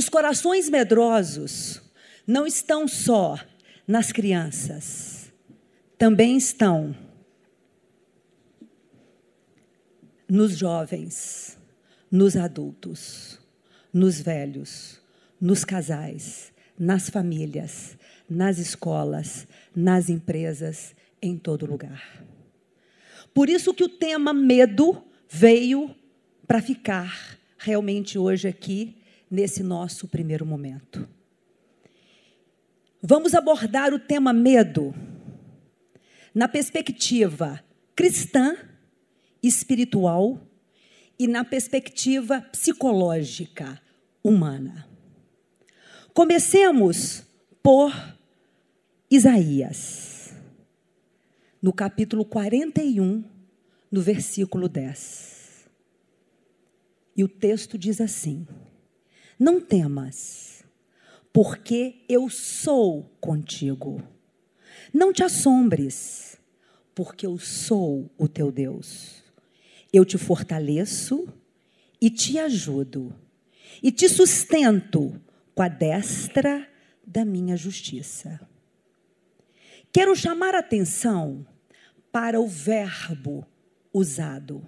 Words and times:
os 0.00 0.08
corações 0.08 0.70
medrosos 0.70 1.82
não 2.26 2.46
estão 2.46 2.88
só 2.88 3.38
nas 3.86 4.10
crianças, 4.10 5.30
também 5.98 6.38
estão 6.38 6.96
nos 10.26 10.56
jovens, 10.56 11.58
nos 12.10 12.34
adultos, 12.34 13.38
nos 13.92 14.18
velhos, 14.22 14.98
nos 15.38 15.66
casais, 15.66 16.50
nas 16.78 17.10
famílias, 17.10 17.98
nas 18.26 18.56
escolas, 18.56 19.46
nas 19.76 20.08
empresas, 20.08 20.94
em 21.20 21.36
todo 21.36 21.66
lugar. 21.66 22.24
Por 23.34 23.50
isso 23.50 23.74
que 23.74 23.84
o 23.84 23.88
tema 23.88 24.32
medo 24.32 25.04
veio 25.28 25.94
para 26.46 26.62
ficar 26.62 27.38
realmente 27.58 28.16
hoje 28.16 28.48
aqui 28.48 28.96
nesse 29.30 29.62
nosso 29.62 30.08
primeiro 30.08 30.44
momento. 30.44 31.08
Vamos 33.02 33.34
abordar 33.34 33.94
o 33.94 33.98
tema 33.98 34.32
medo 34.32 34.94
na 36.34 36.48
perspectiva 36.48 37.62
cristã, 37.94 38.56
espiritual 39.42 40.40
e 41.18 41.26
na 41.26 41.44
perspectiva 41.44 42.40
psicológica 42.40 43.80
humana. 44.22 44.86
Comecemos 46.12 47.22
por 47.62 47.92
Isaías, 49.10 50.34
no 51.62 51.72
capítulo 51.72 52.24
41, 52.24 53.24
no 53.90 54.00
versículo 54.00 54.68
10. 54.68 55.68
E 57.16 57.24
o 57.24 57.28
texto 57.28 57.76
diz 57.76 58.00
assim: 58.00 58.46
Não 59.40 59.58
temas, 59.58 60.62
porque 61.32 62.04
eu 62.06 62.28
sou 62.28 63.04
contigo. 63.22 64.02
Não 64.92 65.14
te 65.14 65.24
assombres, 65.24 66.36
porque 66.94 67.24
eu 67.24 67.38
sou 67.38 68.10
o 68.18 68.28
teu 68.28 68.52
Deus. 68.52 69.24
Eu 69.90 70.04
te 70.04 70.18
fortaleço 70.18 71.26
e 71.98 72.10
te 72.10 72.38
ajudo, 72.38 73.14
e 73.82 73.90
te 73.90 74.10
sustento 74.10 75.18
com 75.54 75.62
a 75.62 75.68
destra 75.68 76.68
da 77.02 77.24
minha 77.24 77.56
justiça. 77.56 78.46
Quero 79.90 80.14
chamar 80.14 80.54
a 80.54 80.58
atenção 80.58 81.46
para 82.12 82.38
o 82.38 82.46
verbo 82.46 83.46
usado, 83.90 84.62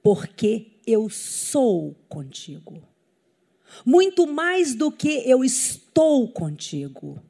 porque 0.00 0.78
eu 0.86 1.10
sou 1.10 1.96
contigo. 2.08 2.93
Muito 3.84 4.26
mais 4.26 4.74
do 4.74 4.90
que 4.90 5.22
eu 5.28 5.44
estou 5.44 6.28
contigo. 6.28 7.22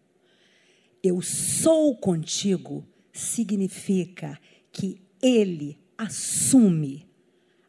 Eu 1.02 1.20
sou 1.20 1.96
contigo 1.96 2.84
significa 3.12 4.38
que 4.72 5.00
Ele 5.22 5.78
assume 5.96 7.06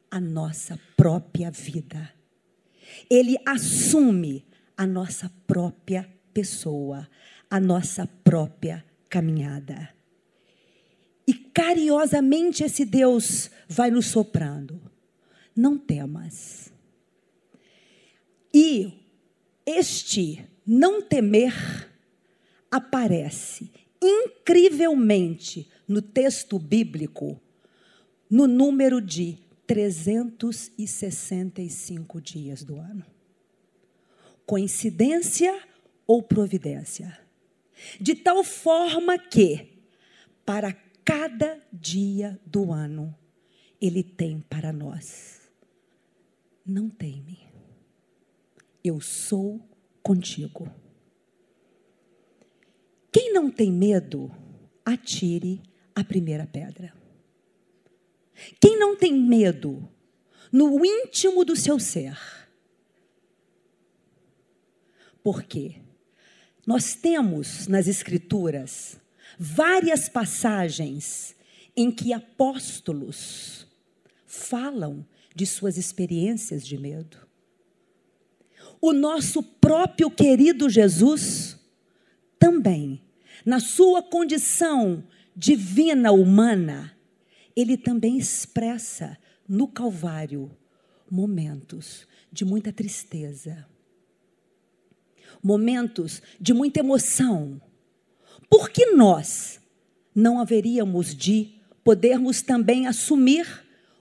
a 0.09 0.19
nossa 0.19 0.79
própria 0.95 1.51
vida. 1.51 2.11
Ele 3.09 3.37
assume 3.45 4.45
a 4.77 4.85
nossa 4.87 5.31
própria 5.45 6.09
pessoa, 6.33 7.07
a 7.49 7.59
nossa 7.59 8.07
própria 8.23 8.83
caminhada. 9.09 9.89
E 11.27 11.33
carinhosamente 11.33 12.63
esse 12.63 12.85
Deus 12.85 13.49
vai 13.67 13.89
nos 13.89 14.07
soprando. 14.07 14.79
Não 15.55 15.77
temas. 15.77 16.71
E 18.57 18.93
este 19.66 20.47
não 20.66 21.01
temer 21.01 21.53
aparece 22.71 23.69
incrivelmente 24.01 25.69
no 25.85 26.01
texto 26.01 26.57
bíblico 26.57 27.38
no 28.29 28.47
número 28.47 29.01
de 29.01 29.38
365 29.67 32.21
dias 32.21 32.63
do 32.63 32.77
ano. 32.77 33.05
Coincidência 34.45 35.61
ou 36.07 36.23
providência? 36.23 37.19
De 37.99 38.15
tal 38.15 38.41
forma 38.41 39.19
que, 39.19 39.83
para 40.45 40.71
cada 41.03 41.61
dia 41.73 42.39
do 42.45 42.71
ano, 42.71 43.13
Ele 43.81 44.01
tem 44.01 44.39
para 44.39 44.71
nós. 44.71 45.41
Não 46.65 46.89
teme, 46.89 47.44
eu 48.88 49.01
sou 49.01 49.59
contigo. 50.03 50.72
Quem 53.12 53.34
não 53.34 53.50
tem 53.50 53.72
medo, 53.72 54.31
atire 54.84 55.62
a 55.96 56.03
primeira 56.03 56.46
pedra. 56.46 56.94
Quem 58.59 58.78
não 58.78 58.95
tem 58.95 59.13
medo, 59.13 59.90
no 60.51 60.85
íntimo 60.85 61.44
do 61.44 61.56
seu 61.56 61.79
ser, 61.79 62.18
por 65.24 65.44
quê? 65.44 65.81
Nós 66.68 66.94
temos 66.94 67.68
nas 67.68 67.88
Escrituras 67.88 69.00
várias 69.40 70.07
passagens 70.07 71.35
em 71.75 71.91
que 71.91 72.13
apóstolos 72.13 73.68
falam 74.25 75.06
de 75.34 75.45
suas 75.45 75.78
experiências 75.78 76.66
de 76.66 76.78
medo. 76.78 77.25
O 78.81 78.94
nosso 78.94 79.41
próprio 79.41 80.09
querido 80.09 80.69
Jesus 80.69 81.58
também, 82.38 83.02
na 83.46 83.59
sua 83.59 84.02
condição 84.03 85.03
divina 85.36 86.12
humana, 86.12 86.96
ele 87.56 87.78
também 87.78 88.18
expressa 88.18 89.18
no 89.47 89.68
Calvário 89.68 90.52
momentos 91.09 92.08
de 92.31 92.44
muita 92.44 92.72
tristeza 92.72 93.66
momentos 95.46 96.24
de 96.42 96.56
muita 96.56 96.80
emoção. 96.80 97.62
Por 98.50 98.72
que 98.72 98.88
nós 98.88 99.59
não 100.13 100.40
haveríamos 100.40 101.13
de 101.13 101.62
podermos 101.84 102.42
também 102.42 102.88
assumir 102.88 103.47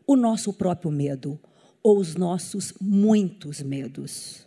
o 0.07 0.17
nosso 0.17 0.55
próprio 0.55 0.91
medo 0.91 1.39
ou 1.83 1.99
os 1.99 2.15
nossos 2.15 2.73
muitos 2.81 3.61
medos? 3.61 4.47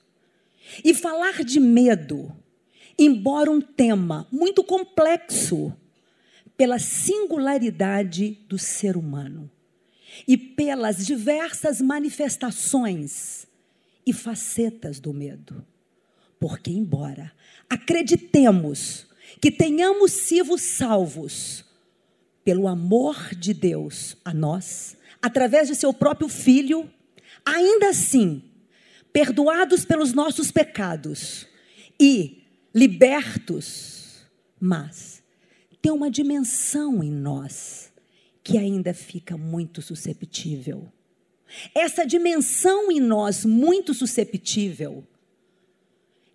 E 0.83 0.93
falar 0.93 1.43
de 1.43 1.59
medo, 1.59 2.31
embora 2.97 3.49
um 3.49 3.61
tema 3.61 4.27
muito 4.31 4.63
complexo, 4.63 5.73
pela 6.57 6.79
singularidade 6.79 8.39
do 8.47 8.57
ser 8.57 8.97
humano 8.97 9.49
e 10.27 10.35
pelas 10.35 11.05
diversas 11.05 11.79
manifestações 11.79 13.45
e 14.05 14.11
facetas 14.11 14.99
do 14.99 15.13
medo. 15.13 15.63
Porque, 16.39 16.71
embora 16.71 17.31
acreditemos 17.69 19.05
que 19.39 19.51
tenhamos 19.51 20.11
sido 20.13 20.57
salvos 20.57 21.65
pelo 22.43 22.67
amor 22.67 23.35
de 23.35 23.53
Deus 23.53 24.15
a 24.23 24.33
nós, 24.33 24.95
através 25.21 25.67
de 25.67 25.75
seu 25.75 25.93
próprio 25.93 26.29
Filho, 26.29 26.89
ainda 27.45 27.89
assim, 27.89 28.41
perdoados 29.17 29.83
pelos 29.83 30.13
nossos 30.13 30.51
pecados 30.51 31.47
e 31.99 32.43
libertos, 32.71 34.23
mas 34.59 35.23
tem 35.81 35.91
uma 35.91 36.11
dimensão 36.11 37.03
em 37.03 37.09
nós 37.09 37.91
que 38.43 38.59
ainda 38.59 38.93
fica 38.93 39.35
muito 39.35 39.81
susceptível. 39.81 40.93
Essa 41.73 42.05
dimensão 42.05 42.91
em 42.91 42.99
nós 42.99 43.43
muito 43.43 43.91
susceptível 43.91 45.03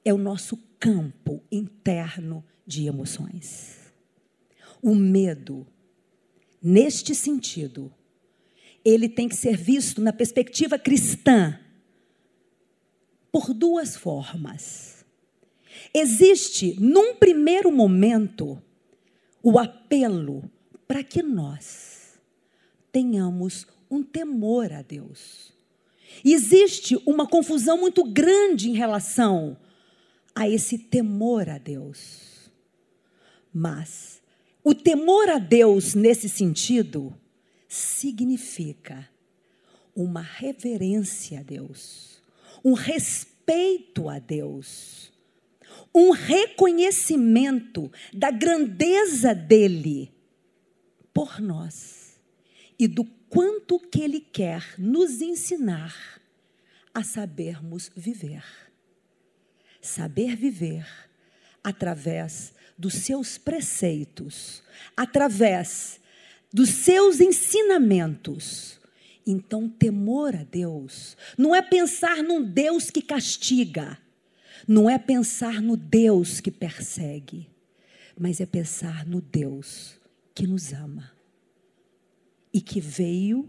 é 0.04 0.12
o 0.12 0.18
nosso 0.18 0.56
campo 0.80 1.40
interno 1.52 2.44
de 2.66 2.86
emoções. 2.88 3.92
O 4.82 4.92
medo, 4.96 5.64
neste 6.60 7.14
sentido, 7.14 7.94
ele 8.84 9.08
tem 9.08 9.28
que 9.28 9.36
ser 9.36 9.56
visto 9.56 10.02
na 10.02 10.12
perspectiva 10.12 10.76
cristã 10.80 11.60
por 13.32 13.54
duas 13.54 13.96
formas. 13.96 15.04
Existe, 15.94 16.76
num 16.78 17.16
primeiro 17.16 17.72
momento, 17.72 18.62
o 19.42 19.58
apelo 19.58 20.48
para 20.86 21.02
que 21.02 21.22
nós 21.22 22.20
tenhamos 22.92 23.66
um 23.90 24.02
temor 24.02 24.72
a 24.72 24.82
Deus. 24.82 25.52
Existe 26.24 27.00
uma 27.06 27.26
confusão 27.26 27.78
muito 27.78 28.04
grande 28.04 28.68
em 28.68 28.74
relação 28.74 29.56
a 30.34 30.48
esse 30.48 30.78
temor 30.78 31.48
a 31.48 31.58
Deus. 31.58 32.50
Mas 33.52 34.22
o 34.62 34.74
temor 34.74 35.28
a 35.28 35.38
Deus, 35.38 35.94
nesse 35.94 36.28
sentido, 36.28 37.14
significa 37.68 39.08
uma 39.94 40.22
reverência 40.22 41.40
a 41.40 41.42
Deus, 41.42 42.21
um 42.64 42.72
respeito 42.72 44.08
a 44.08 44.18
Deus, 44.18 45.12
um 45.94 46.10
reconhecimento 46.10 47.90
da 48.12 48.30
grandeza 48.30 49.34
dele 49.34 50.12
por 51.12 51.40
nós 51.40 52.20
e 52.78 52.88
do 52.88 53.04
quanto 53.28 53.78
que 53.78 54.00
ele 54.00 54.20
quer 54.20 54.74
nos 54.78 55.20
ensinar 55.20 56.20
a 56.94 57.02
sabermos 57.02 57.90
viver. 57.94 58.44
Saber 59.80 60.36
viver 60.36 60.86
através 61.62 62.52
dos 62.76 62.94
seus 62.94 63.38
preceitos, 63.38 64.62
através 64.96 66.00
dos 66.52 66.68
seus 66.68 67.20
ensinamentos. 67.20 68.80
Então, 69.26 69.68
temor 69.68 70.34
a 70.34 70.42
Deus 70.42 71.16
não 71.38 71.54
é 71.54 71.62
pensar 71.62 72.22
num 72.22 72.42
Deus 72.42 72.90
que 72.90 73.00
castiga, 73.00 73.98
não 74.66 74.88
é 74.90 74.98
pensar 74.98 75.60
no 75.60 75.76
Deus 75.76 76.40
que 76.40 76.50
persegue, 76.50 77.48
mas 78.18 78.40
é 78.40 78.46
pensar 78.46 79.06
no 79.06 79.20
Deus 79.20 79.96
que 80.34 80.46
nos 80.46 80.72
ama 80.72 81.12
e 82.52 82.60
que 82.60 82.80
veio 82.80 83.48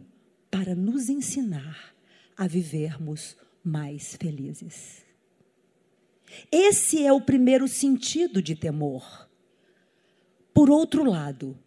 para 0.50 0.76
nos 0.76 1.10
ensinar 1.10 1.96
a 2.38 2.48
vivermos 2.48 3.36
mais 3.64 4.16
felizes. 4.16 5.04
Esse 6.52 7.06
é 7.06 7.12
o 7.12 7.22
primeiro 7.22 7.68
sentido 7.68 8.42
de 8.42 8.56
temor. 8.56 9.30
Por 10.54 10.70
outro 10.70 11.04
lado, 11.04 11.58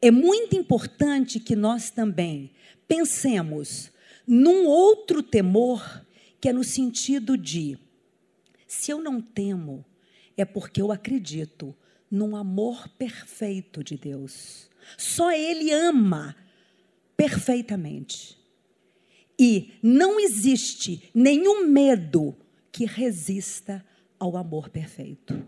é 0.00 0.10
muito 0.10 0.56
importante 0.56 1.40
que 1.40 1.56
nós 1.56 1.90
também 1.90 2.50
pensemos 2.86 3.90
num 4.26 4.66
outro 4.66 5.22
temor, 5.22 6.04
que 6.40 6.48
é 6.48 6.52
no 6.52 6.64
sentido 6.64 7.36
de: 7.36 7.78
se 8.66 8.90
eu 8.90 9.00
não 9.00 9.20
temo, 9.20 9.84
é 10.36 10.44
porque 10.44 10.80
eu 10.80 10.92
acredito 10.92 11.74
num 12.10 12.36
amor 12.36 12.88
perfeito 12.90 13.82
de 13.82 13.96
Deus. 13.96 14.68
Só 14.96 15.32
Ele 15.32 15.72
ama 15.72 16.36
perfeitamente. 17.16 18.36
E 19.38 19.72
não 19.82 20.18
existe 20.18 21.10
nenhum 21.14 21.66
medo 21.66 22.34
que 22.72 22.84
resista 22.86 23.84
ao 24.18 24.36
amor 24.36 24.68
perfeito. 24.70 25.46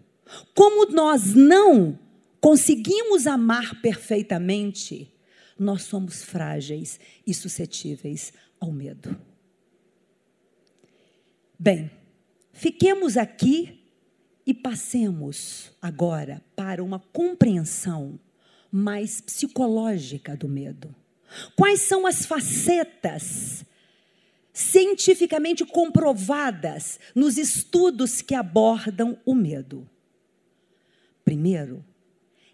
Como 0.55 0.91
nós 0.93 1.35
não 1.35 1.99
conseguimos 2.41 3.27
amar 3.27 3.81
perfeitamente, 3.81 5.11
nós 5.59 5.83
somos 5.83 6.23
frágeis 6.23 7.01
e 7.27 7.35
suscetíveis 7.35 8.33
ao 8.61 8.71
medo. 8.71 9.19
Bem, 11.59 11.91
fiquemos 12.53 13.17
aqui 13.17 13.85
e 14.47 14.55
passemos 14.55 15.73
agora 15.83 16.43
para 16.55 16.83
uma 16.83 17.01
compreensão 17.01 18.19
mais 18.71 19.21
psicológica 19.21 20.37
do 20.37 20.49
medo. 20.49 20.95
Quais 21.57 21.83
são 21.83 22.07
as 22.07 22.25
facetas 22.25 23.65
cientificamente 24.53 25.65
comprovadas 25.65 26.99
nos 27.15 27.37
estudos 27.37 28.23
que 28.23 28.35
abordam 28.35 29.19
o 29.25 29.35
medo? 29.35 29.89
Primeiro, 31.25 31.85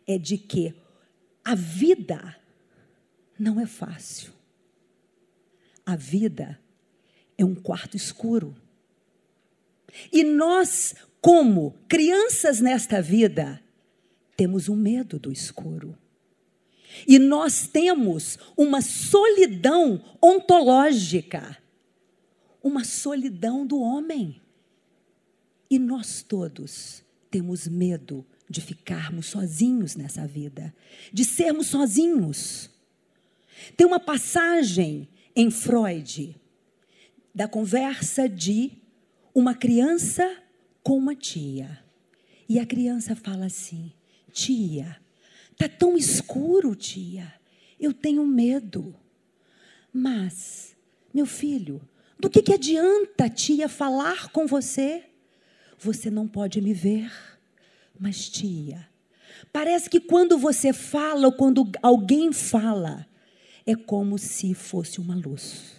é 0.07 0.19
de 0.19 0.37
que 0.37 0.75
a 1.45 1.55
vida 1.55 2.37
não 3.39 3.61
é 3.61 3.67
fácil. 3.67 4.33
A 5.85 5.97
vida 5.97 6.59
é 7.37 7.45
um 7.45 7.55
quarto 7.55 7.97
escuro. 7.97 8.57
E 10.13 10.25
nós, 10.25 10.95
como 11.21 11.75
crianças 11.89 12.61
nesta 12.61 13.01
vida, 13.01 13.61
temos 14.37 14.69
um 14.69 14.77
medo 14.77 15.19
do 15.19 15.31
escuro. 15.31 15.97
E 17.07 17.19
nós 17.19 17.67
temos 17.67 18.39
uma 18.57 18.81
solidão 18.81 20.03
ontológica, 20.23 21.59
uma 22.63 22.85
solidão 22.85 23.67
do 23.67 23.81
homem. 23.81 24.41
E 25.69 25.79
nós 25.79 26.23
todos 26.23 27.03
temos 27.31 27.67
medo 27.67 28.25
de 28.49 28.61
ficarmos 28.61 29.27
sozinhos 29.27 29.97
nessa 29.97 30.27
vida, 30.27 30.75
de 31.13 31.25
sermos 31.25 31.67
sozinhos. 31.67 32.71
Tem 33.77 33.87
uma 33.87 34.01
passagem 34.01 35.09
em 35.35 35.51
Freud 35.51 36.37
da 37.35 37.49
conversa 37.49 38.29
de 38.29 38.73
uma 39.35 39.55
criança 39.55 40.31
com 40.83 40.97
uma 40.97 41.15
tia. 41.15 41.83
E 42.49 42.59
a 42.59 42.67
criança 42.67 43.17
fala 43.17 43.47
assim: 43.47 43.93
Tia, 44.33 44.97
Está 45.55 45.69
tão 45.69 45.97
escuro, 45.97 46.75
tia. 46.75 47.33
Eu 47.79 47.95
tenho 47.95 48.27
medo. 48.27 48.95
Mas, 49.93 50.77
meu 51.13 51.27
filho, 51.27 51.81
do 52.19 52.29
que, 52.29 52.43
que 52.43 52.53
adianta, 52.53 53.29
tia, 53.29 53.69
falar 53.69 54.31
com 54.31 54.47
você? 54.47 55.05
Você 55.79 56.11
não 56.11 56.27
pode 56.27 56.61
me 56.61 56.75
ver. 56.75 57.11
Mas, 57.99 58.29
tia, 58.29 58.89
parece 59.53 59.89
que 59.89 60.01
quando 60.01 60.37
você 60.37 60.73
fala 60.73 61.27
ou 61.29 61.33
quando 61.33 61.71
alguém 61.81 62.33
fala, 62.33 63.07
é 63.67 63.75
como 63.75 64.19
se 64.19 64.55
fosse 64.55 65.01
uma 65.01 65.15
luz. 65.15 65.75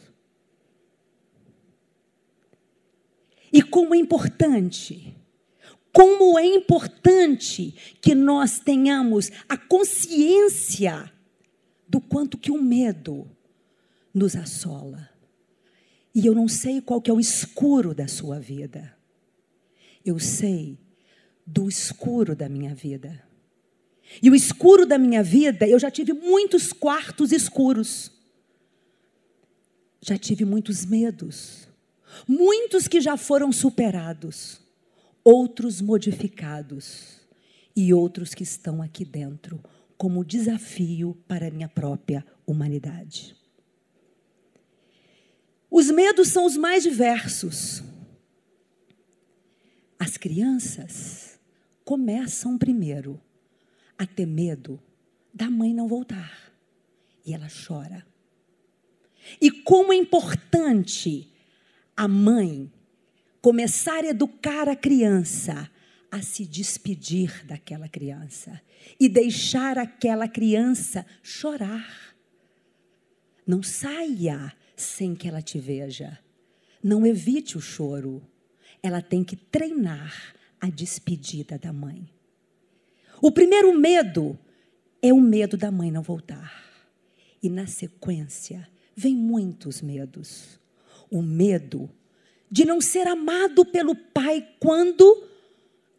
E 3.51 3.61
como 3.61 3.95
é 3.95 3.97
importante 3.97 5.15
como 5.95 6.37
é 6.37 6.45
importante 6.45 7.73
que 8.01 8.13
nós 8.13 8.59
tenhamos 8.59 9.31
a 9.47 9.57
consciência 9.57 11.09
do 11.87 12.01
quanto 12.01 12.37
que 12.37 12.51
o 12.51 12.61
medo 12.61 13.31
nos 14.13 14.35
assola. 14.35 15.09
E 16.13 16.25
eu 16.25 16.35
não 16.35 16.49
sei 16.49 16.81
qual 16.81 17.01
que 17.01 17.09
é 17.09 17.13
o 17.13 17.19
escuro 17.19 17.95
da 17.95 18.09
sua 18.09 18.41
vida. 18.41 18.93
Eu 20.03 20.19
sei 20.19 20.77
do 21.47 21.69
escuro 21.69 22.35
da 22.35 22.49
minha 22.49 22.75
vida. 22.75 23.23
E 24.21 24.29
o 24.29 24.35
escuro 24.35 24.85
da 24.85 24.97
minha 24.97 25.23
vida, 25.23 25.67
eu 25.67 25.79
já 25.79 25.91
tive 25.91 26.13
muitos 26.13 26.71
quartos 26.71 27.31
escuros. 27.31 28.11
Já 30.01 30.17
tive 30.17 30.45
muitos 30.45 30.85
medos. 30.85 31.67
Muitos 32.27 32.87
que 32.87 33.01
já 33.01 33.17
foram 33.17 33.51
superados 33.51 34.63
outros 35.25 35.81
modificados 35.81 37.19
e 37.75 37.91
outros 37.91 38.35
que 38.35 38.43
estão 38.43 38.79
aqui 38.79 39.03
dentro 39.03 39.59
como 39.97 40.23
desafio 40.23 41.17
para 41.27 41.47
a 41.47 41.51
minha 41.51 41.67
própria 41.67 42.23
humanidade. 42.45 43.35
Os 45.69 45.89
medos 45.89 46.27
são 46.27 46.45
os 46.45 46.55
mais 46.55 46.83
diversos. 46.83 47.83
As 49.97 50.15
crianças 50.15 51.39
começam 51.83 52.57
primeiro 52.57 53.19
a 53.97 54.05
ter 54.05 54.25
medo 54.25 54.79
da 55.33 55.49
mãe 55.49 55.73
não 55.73 55.87
voltar. 55.87 56.53
E 57.25 57.33
ela 57.33 57.47
chora. 57.49 58.05
E 59.41 59.49
como 59.49 59.91
é 59.91 59.95
importante 59.95 61.31
a 61.95 62.07
mãe 62.07 62.71
começar 63.41 64.03
a 64.03 64.07
educar 64.07 64.69
a 64.69 64.75
criança 64.75 65.69
a 66.15 66.21
se 66.21 66.45
despedir 66.45 67.45
daquela 67.45 67.89
criança 67.89 68.61
e 68.97 69.09
deixar 69.09 69.77
aquela 69.77 70.29
criança 70.29 71.05
chorar. 71.21 72.15
Não 73.45 73.61
saia 73.61 74.53
sem 74.77 75.13
que 75.13 75.27
ela 75.27 75.41
te 75.41 75.59
veja. 75.59 76.17
Não 76.81 77.05
evite 77.05 77.57
o 77.57 77.61
choro. 77.61 78.25
Ela 78.81 79.01
tem 79.01 79.25
que 79.25 79.35
treinar 79.35 80.33
a 80.61 80.69
despedida 80.69 81.57
da 81.59 81.73
mãe. 81.73 82.09
O 83.21 83.31
primeiro 83.31 83.73
medo 83.73 84.37
é 85.01 85.13
o 85.13 85.19
medo 85.19 85.55
da 85.57 85.71
mãe 85.71 85.91
não 85.91 86.01
voltar. 86.01 86.63
E 87.41 87.49
na 87.49 87.67
sequência, 87.67 88.67
vem 88.95 89.15
muitos 89.15 89.81
medos. 89.81 90.59
O 91.11 91.21
medo 91.21 91.89
de 92.49 92.65
não 92.65 92.81
ser 92.81 93.07
amado 93.07 93.65
pelo 93.65 93.95
pai 93.95 94.47
quando 94.59 95.27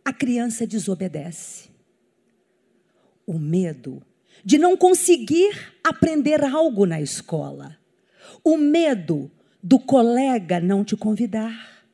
a 0.04 0.12
criança 0.12 0.66
desobedece. 0.66 1.70
O 3.26 3.38
medo 3.38 4.02
de 4.44 4.58
não 4.58 4.76
conseguir 4.76 5.74
aprender 5.82 6.44
algo 6.44 6.86
na 6.86 7.00
escola. 7.00 7.76
O 8.44 8.56
medo 8.56 9.30
do 9.62 9.78
colega 9.78 10.60
não 10.60 10.84
te 10.84 10.96
convidar. 10.96 11.84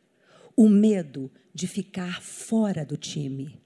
O 0.57 0.69
medo 0.69 1.31
de 1.55 1.67
ficar 1.67 2.21
fora 2.21 2.85
do 2.85 2.97
time. 2.97 3.62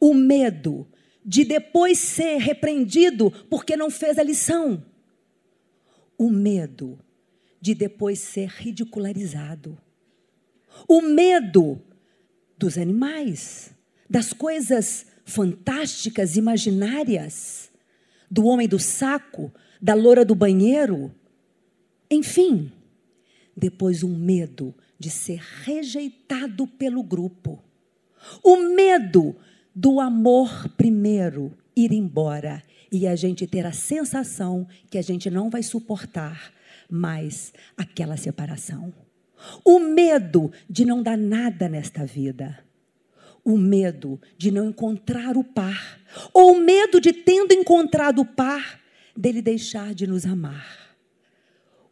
O 0.00 0.14
medo 0.14 0.86
de 1.24 1.44
depois 1.44 1.98
ser 1.98 2.38
repreendido 2.38 3.30
porque 3.48 3.76
não 3.76 3.90
fez 3.90 4.18
a 4.18 4.22
lição. 4.22 4.84
O 6.18 6.30
medo 6.30 6.98
de 7.60 7.74
depois 7.74 8.18
ser 8.18 8.48
ridicularizado 8.48 9.78
o 10.88 11.00
medo 11.00 11.80
dos 12.58 12.76
animais, 12.78 13.74
das 14.08 14.32
coisas 14.32 15.06
fantásticas, 15.24 16.36
imaginárias, 16.36 17.70
do 18.30 18.44
homem 18.46 18.68
do 18.68 18.78
saco, 18.78 19.52
da 19.80 19.94
loura 19.94 20.24
do 20.24 20.34
banheiro, 20.34 21.14
enfim. 22.10 22.72
Depois, 23.56 24.02
um 24.02 24.16
medo 24.16 24.74
de 24.98 25.10
ser 25.10 25.40
rejeitado 25.62 26.66
pelo 26.66 27.02
grupo, 27.02 27.62
o 28.42 28.56
medo 28.56 29.36
do 29.74 30.00
amor 30.00 30.68
primeiro 30.76 31.56
ir 31.74 31.92
embora 31.92 32.62
e 32.92 33.06
a 33.08 33.16
gente 33.16 33.46
ter 33.46 33.66
a 33.66 33.72
sensação 33.72 34.66
que 34.88 34.96
a 34.96 35.02
gente 35.02 35.28
não 35.28 35.50
vai 35.50 35.62
suportar 35.62 36.52
mais 36.88 37.52
aquela 37.76 38.16
separação. 38.16 38.94
O 39.64 39.80
medo 39.80 40.52
de 40.70 40.84
não 40.84 41.02
dar 41.02 41.18
nada 41.18 41.68
nesta 41.68 42.06
vida. 42.06 42.64
O 43.44 43.58
medo 43.58 44.20
de 44.38 44.50
não 44.50 44.68
encontrar 44.68 45.36
o 45.36 45.44
par. 45.44 46.00
Ou 46.32 46.52
o 46.52 46.60
medo 46.60 47.00
de, 47.00 47.12
tendo 47.12 47.52
encontrado 47.52 48.20
o 48.20 48.24
par, 48.24 48.80
dele 49.16 49.42
deixar 49.42 49.92
de 49.92 50.06
nos 50.06 50.24
amar. 50.24 50.96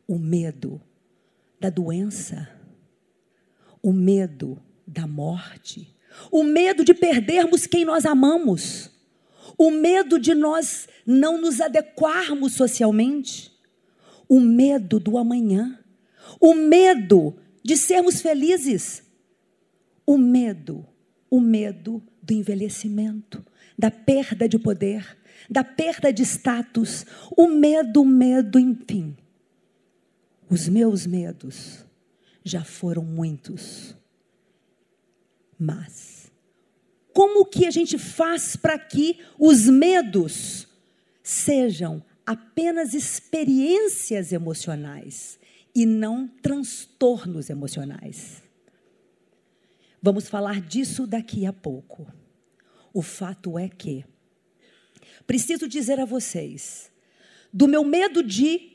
O 0.07 0.19
medo 0.19 0.81
da 1.61 1.69
doença. 1.69 2.49
O 3.83 3.93
medo 3.93 4.63
da 4.87 5.07
morte. 5.07 5.92
O 6.31 6.43
medo 6.43 6.85
de 6.85 6.95
perdermos 6.95 7.67
quem 7.67 7.85
nós 7.85 8.05
amamos. 8.05 8.91
O 9.59 9.71
medo 9.71 10.19
de 10.19 10.35
nós 10.35 10.89
não 11.07 11.41
nos 11.41 11.61
adequarmos 11.61 12.55
socialmente. 12.55 13.53
O 14.29 14.41
medo 14.41 14.99
do 14.99 15.19
amanhã. 15.19 15.79
O 16.41 16.55
medo 16.55 17.37
de 17.63 17.77
sermos 17.77 18.21
felizes. 18.21 19.03
O 20.07 20.19
medo, 20.19 20.87
o 21.31 21.41
medo 21.41 22.03
do 22.23 22.35
envelhecimento, 22.35 23.45
da 23.79 23.91
perda 23.91 24.49
de 24.49 24.59
poder, 24.59 25.17
da 25.49 25.65
perda 25.65 26.13
de 26.13 26.23
status, 26.23 27.07
o 27.37 27.49
medo, 27.49 28.03
o 28.03 28.05
medo, 28.05 28.59
enfim. 28.59 29.17
Os 30.49 30.69
meus 30.69 31.07
medos 31.07 31.85
já 32.45 32.65
foram 32.65 33.05
muitos. 33.05 33.97
Mas 35.63 36.31
como 37.13 37.45
que 37.45 37.67
a 37.67 37.71
gente 37.71 37.99
faz 37.99 38.57
para 38.57 38.79
que 38.79 39.19
os 39.39 39.69
medos 39.69 40.67
sejam 41.23 42.03
apenas 42.27 42.95
experiências 42.95 44.33
emocionais 44.33 45.39
e 45.75 45.87
não 45.87 46.27
transtornos 46.27 47.51
emocionais. 47.51 48.43
Vamos 50.01 50.29
falar 50.29 50.61
disso 50.61 51.07
daqui 51.07 51.47
a 51.47 51.53
pouco. 51.53 52.13
O 52.93 53.03
fato 53.03 53.59
é 53.59 53.69
que 53.69 54.05
preciso 55.27 55.69
dizer 55.69 56.01
a 56.01 56.05
vocês, 56.05 56.91
do 57.53 57.69
meu 57.69 57.85
medo 57.85 58.23
de 58.23 58.73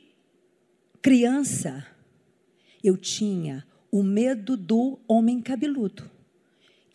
criança, 1.02 1.86
eu 2.82 2.96
tinha 2.96 3.66
o 3.90 4.02
medo 4.02 4.56
do 4.56 4.98
homem 5.06 5.40
cabeludo, 5.40 6.10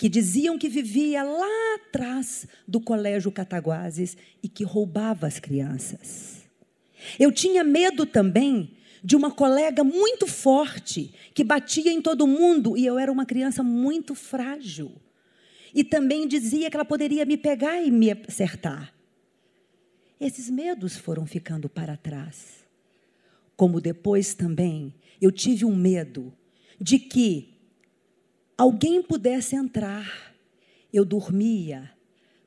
que 0.04 0.10
diziam 0.10 0.58
que 0.58 0.68
vivia 0.68 1.24
lá 1.24 1.76
atrás 1.76 2.46
do 2.68 2.82
colégio 2.82 3.32
Cataguases 3.32 4.18
e 4.44 4.50
que 4.50 4.66
roubava 4.66 5.26
as 5.26 5.40
crianças. 5.40 6.44
Eu 7.18 7.32
tinha 7.32 7.64
medo 7.64 8.06
também 8.06 8.72
de 9.02 9.16
uma 9.16 9.32
colega 9.32 9.82
muito 9.82 10.28
forte, 10.28 11.14
que 11.34 11.42
batia 11.42 11.90
em 11.90 12.02
todo 12.02 12.28
mundo, 12.28 12.78
e 12.78 12.86
eu 12.86 13.00
era 13.00 13.10
uma 13.10 13.26
criança 13.26 13.64
muito 13.64 14.14
frágil. 14.14 14.92
E 15.74 15.86
também 15.86 16.28
dizia 16.28 16.70
que 16.70 16.76
ela 16.76 16.84
poderia 16.84 17.26
me 17.26 17.38
pegar 17.38 17.82
e 17.82 17.90
me 17.90 18.12
acertar. 18.12 18.94
Esses 20.20 20.50
medos 20.50 20.98
foram 20.98 21.26
ficando 21.26 21.70
para 21.70 21.96
trás. 21.96 22.66
Como 23.56 23.80
depois 23.80 24.34
também 24.34 24.94
eu 25.22 25.32
tive 25.32 25.64
um 25.64 25.74
medo 25.74 26.34
de 26.78 27.00
que 27.00 27.53
alguém 28.58 29.02
pudesse 29.02 29.56
entrar. 29.56 30.34
Eu 30.92 31.04
dormia 31.04 31.92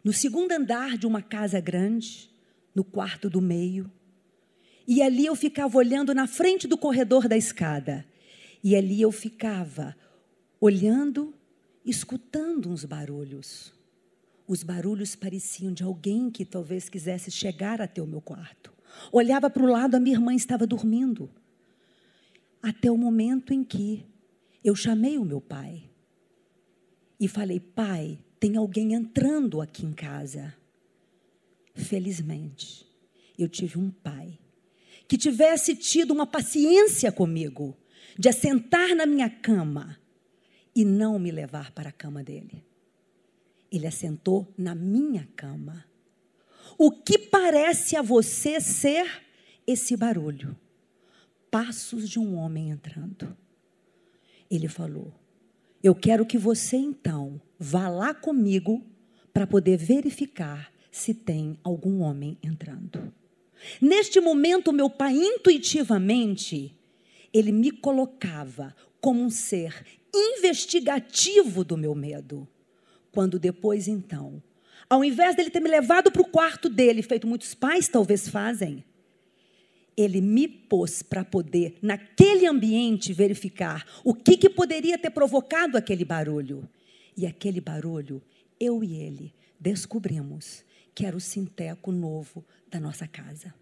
no 0.06 0.12
segundo 0.12 0.52
andar 0.52 0.96
de 0.96 1.04
uma 1.06 1.20
casa 1.20 1.58
grande, 1.58 2.30
no 2.72 2.84
quarto 2.84 3.28
do 3.28 3.40
meio. 3.40 3.90
E 4.86 5.02
ali 5.02 5.26
eu 5.26 5.34
ficava 5.34 5.76
olhando 5.76 6.14
na 6.14 6.28
frente 6.28 6.68
do 6.68 6.78
corredor 6.78 7.26
da 7.26 7.36
escada. 7.36 8.06
E 8.62 8.76
ali 8.76 9.02
eu 9.02 9.10
ficava 9.10 9.96
olhando, 10.60 11.34
escutando 11.84 12.70
uns 12.70 12.84
barulhos. 12.84 13.75
Os 14.46 14.62
barulhos 14.62 15.16
pareciam 15.16 15.72
de 15.72 15.82
alguém 15.82 16.30
que 16.30 16.44
talvez 16.44 16.88
quisesse 16.88 17.32
chegar 17.32 17.80
até 17.80 18.00
o 18.00 18.06
meu 18.06 18.20
quarto. 18.20 18.72
Olhava 19.10 19.50
para 19.50 19.64
o 19.64 19.66
lado, 19.66 19.96
a 19.96 20.00
minha 20.00 20.14
irmã 20.14 20.32
estava 20.32 20.68
dormindo. 20.68 21.28
Até 22.62 22.88
o 22.92 22.96
momento 22.96 23.52
em 23.52 23.64
que 23.64 24.06
eu 24.62 24.76
chamei 24.76 25.18
o 25.18 25.25
meu 25.25 25.40
pai 25.40 25.86
e 27.18 27.28
falei: 27.28 27.61
Pai, 27.61 28.18
tem 28.38 28.56
alguém 28.56 28.94
entrando 28.94 29.61
aqui 29.61 29.85
em 29.85 29.92
casa. 29.92 30.54
Felizmente, 31.75 32.87
eu 33.38 33.49
tive 33.49 33.78
um 33.78 33.90
pai 33.90 34.38
que 35.08 35.16
tivesse 35.16 35.76
tido 35.76 36.11
uma 36.12 36.26
paciência 36.26 37.12
comigo, 37.12 37.76
de 38.18 38.28
assentar 38.28 38.94
na 38.94 39.06
minha 39.06 39.28
cama 39.30 39.99
e 40.75 40.85
não 40.85 41.18
me 41.18 41.30
levar 41.30 41.70
para 41.73 41.90
a 41.90 41.92
cama 41.92 42.25
dele. 42.25 42.64
Ele 43.70 43.87
assentou 43.87 44.52
na 44.56 44.75
minha 44.75 45.28
cama. 45.37 45.85
O 46.78 46.90
que 46.90 47.18
parece 47.18 47.96
a 47.96 48.02
você 48.02 48.61
ser 48.61 49.23
esse 49.66 49.96
barulho? 49.96 50.56
Passos 51.50 52.08
de 52.08 52.18
um 52.18 52.37
homem 52.37 52.70
entrando. 52.70 53.37
Ele 54.50 54.68
falou: 54.68 55.12
Eu 55.83 55.95
quero 55.95 56.26
que 56.26 56.38
você 56.38 56.76
então 56.76 57.40
vá 57.59 57.88
lá 57.88 58.14
comigo 58.14 58.85
para 59.33 59.47
poder 59.47 59.76
verificar 59.76 60.73
se 60.90 61.12
tem 61.12 61.59
algum 61.62 62.00
homem 62.00 62.38
entrando. 62.42 63.12
Neste 63.80 64.21
momento, 64.21 64.73
meu 64.73 64.88
pai, 64.88 65.14
intuitivamente, 65.14 66.75
ele 67.33 67.52
me 67.52 67.71
colocava 67.71 68.75
como 69.00 69.23
um 69.23 69.30
ser 69.30 69.85
investigativo 70.14 71.64
do 71.64 71.76
meu 71.76 71.95
medo. 71.95 72.49
Quando 73.12 73.38
depois, 73.38 73.88
então, 73.88 74.42
ao 74.88 75.04
invés 75.04 75.37
dele 75.37 75.50
ter 75.50 75.61
me 75.61 75.68
levado 75.68 76.11
para 76.11 76.23
o 76.23 76.28
quarto 76.28 76.68
dele, 76.68 77.02
feito 77.02 77.26
muitos 77.26 77.54
pais 77.54 77.88
talvez 77.88 78.28
fazem, 78.28 78.85
ele 79.97 80.21
me 80.21 80.47
pôs 80.47 81.03
para 81.03 81.25
poder, 81.25 81.79
naquele 81.81 82.47
ambiente, 82.47 83.12
verificar 83.12 83.87
o 84.05 84.15
que, 84.15 84.37
que 84.37 84.50
poderia 84.50 84.99
ter 84.99 85.11
provocado 85.11 85.79
aquele 85.79 86.05
barulho. 86.05 86.69
E 87.17 87.26
aquele 87.26 87.61
barulho, 87.61 88.23
eu 88.61 88.85
e 88.85 88.95
ele 88.97 89.33
descobrimos 89.59 90.62
que 90.95 91.07
era 91.07 91.17
o 91.17 91.21
sinteco 91.21 91.91
novo 91.91 92.45
da 92.71 92.79
nossa 92.79 93.07
casa. 93.07 93.55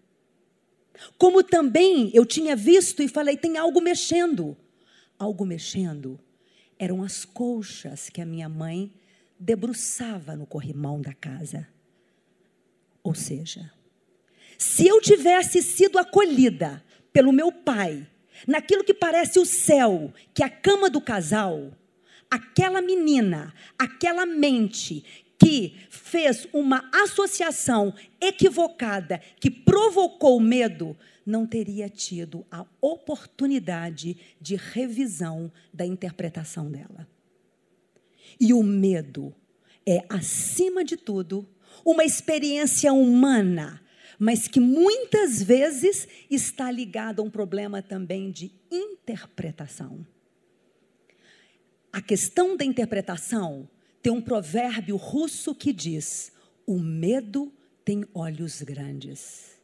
Como 1.17 1.43
também 1.43 2.11
eu 2.13 2.25
tinha 2.25 2.55
visto 2.55 3.01
e 3.01 3.07
falei, 3.07 3.37
tem 3.37 3.57
algo 3.57 3.81
mexendo. 3.81 4.57
Algo 5.17 5.45
mexendo 5.45 6.19
eram 6.77 7.01
as 7.01 7.23
colchas 7.23 8.09
que 8.09 8.21
a 8.21 8.25
minha 8.25 8.49
mãe 8.49 8.91
debruçava 9.39 10.35
no 10.35 10.45
corrimão 10.45 11.01
da 11.01 11.13
casa. 11.13 11.67
Ou 13.03 13.13
seja, 13.13 13.71
se 14.57 14.87
eu 14.87 15.01
tivesse 15.01 15.61
sido 15.61 15.97
acolhida 15.97 16.83
pelo 17.11 17.31
meu 17.31 17.51
pai, 17.51 18.07
naquilo 18.47 18.83
que 18.83 18.93
parece 18.93 19.39
o 19.39 19.45
céu, 19.45 20.13
que 20.33 20.43
é 20.43 20.45
a 20.45 20.49
cama 20.49 20.89
do 20.89 20.99
casal, 20.99 21.71
aquela 22.29 22.81
menina, 22.81 23.53
aquela 23.77 24.25
mente 24.25 25.03
que 25.37 25.75
fez 25.89 26.47
uma 26.53 26.89
associação 26.93 27.93
equivocada 28.21 29.21
que 29.39 29.51
provocou 29.51 30.39
medo, 30.39 30.97
não 31.25 31.45
teria 31.45 31.89
tido 31.89 32.45
a 32.51 32.65
oportunidade 32.79 34.17
de 34.39 34.55
revisão 34.55 35.51
da 35.73 35.85
interpretação 35.85 36.71
dela. 36.71 37.07
E 38.39 38.53
o 38.53 38.63
medo 38.63 39.33
é, 39.85 40.03
acima 40.09 40.83
de 40.83 40.97
tudo, 40.97 41.47
uma 41.85 42.03
experiência 42.03 42.91
humana, 42.93 43.81
mas 44.19 44.47
que 44.47 44.59
muitas 44.59 45.41
vezes 45.41 46.07
está 46.29 46.71
ligado 46.71 47.21
a 47.21 47.23
um 47.23 47.29
problema 47.29 47.81
também 47.81 48.31
de 48.31 48.51
interpretação. 48.71 50.05
A 51.91 52.01
questão 52.01 52.57
da 52.57 52.65
interpretação 52.65 53.69
tem 54.01 54.11
um 54.11 54.21
provérbio 54.21 54.97
russo 54.97 55.55
que 55.55 55.71
diz: 55.71 56.31
o 56.65 56.79
medo 56.79 57.51
tem 57.83 58.05
olhos 58.13 58.61
grandes. 58.61 59.55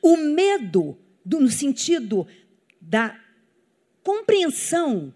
O 0.00 0.16
medo, 0.16 0.96
no 1.24 1.50
sentido 1.50 2.26
da 2.80 3.20
compreensão, 4.02 5.12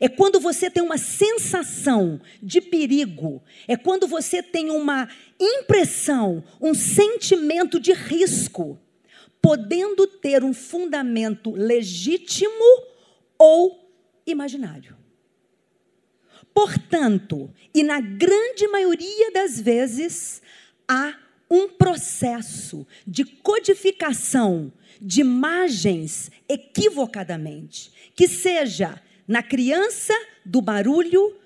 é 0.00 0.08
quando 0.08 0.40
você 0.40 0.70
tem 0.70 0.82
uma 0.82 0.96
sensação 0.96 2.20
de 2.42 2.60
perigo, 2.60 3.42
é 3.68 3.76
quando 3.76 4.08
você 4.08 4.42
tem 4.42 4.70
uma 4.70 5.06
impressão, 5.38 6.42
um 6.60 6.72
sentimento 6.72 7.78
de 7.78 7.92
risco, 7.92 8.80
podendo 9.42 10.06
ter 10.06 10.42
um 10.42 10.54
fundamento 10.54 11.50
legítimo 11.50 12.50
ou 13.38 13.92
imaginário. 14.26 14.96
Portanto, 16.52 17.52
e 17.74 17.82
na 17.82 18.00
grande 18.00 18.66
maioria 18.68 19.30
das 19.32 19.60
vezes, 19.60 20.42
há 20.88 21.16
um 21.50 21.68
processo 21.68 22.86
de 23.06 23.24
codificação 23.24 24.72
de 25.00 25.20
imagens 25.20 26.30
equivocadamente, 26.48 27.92
que 28.14 28.28
seja 28.28 29.00
na 29.30 29.44
criança 29.44 30.12
do 30.44 30.60
barulho, 30.60 31.36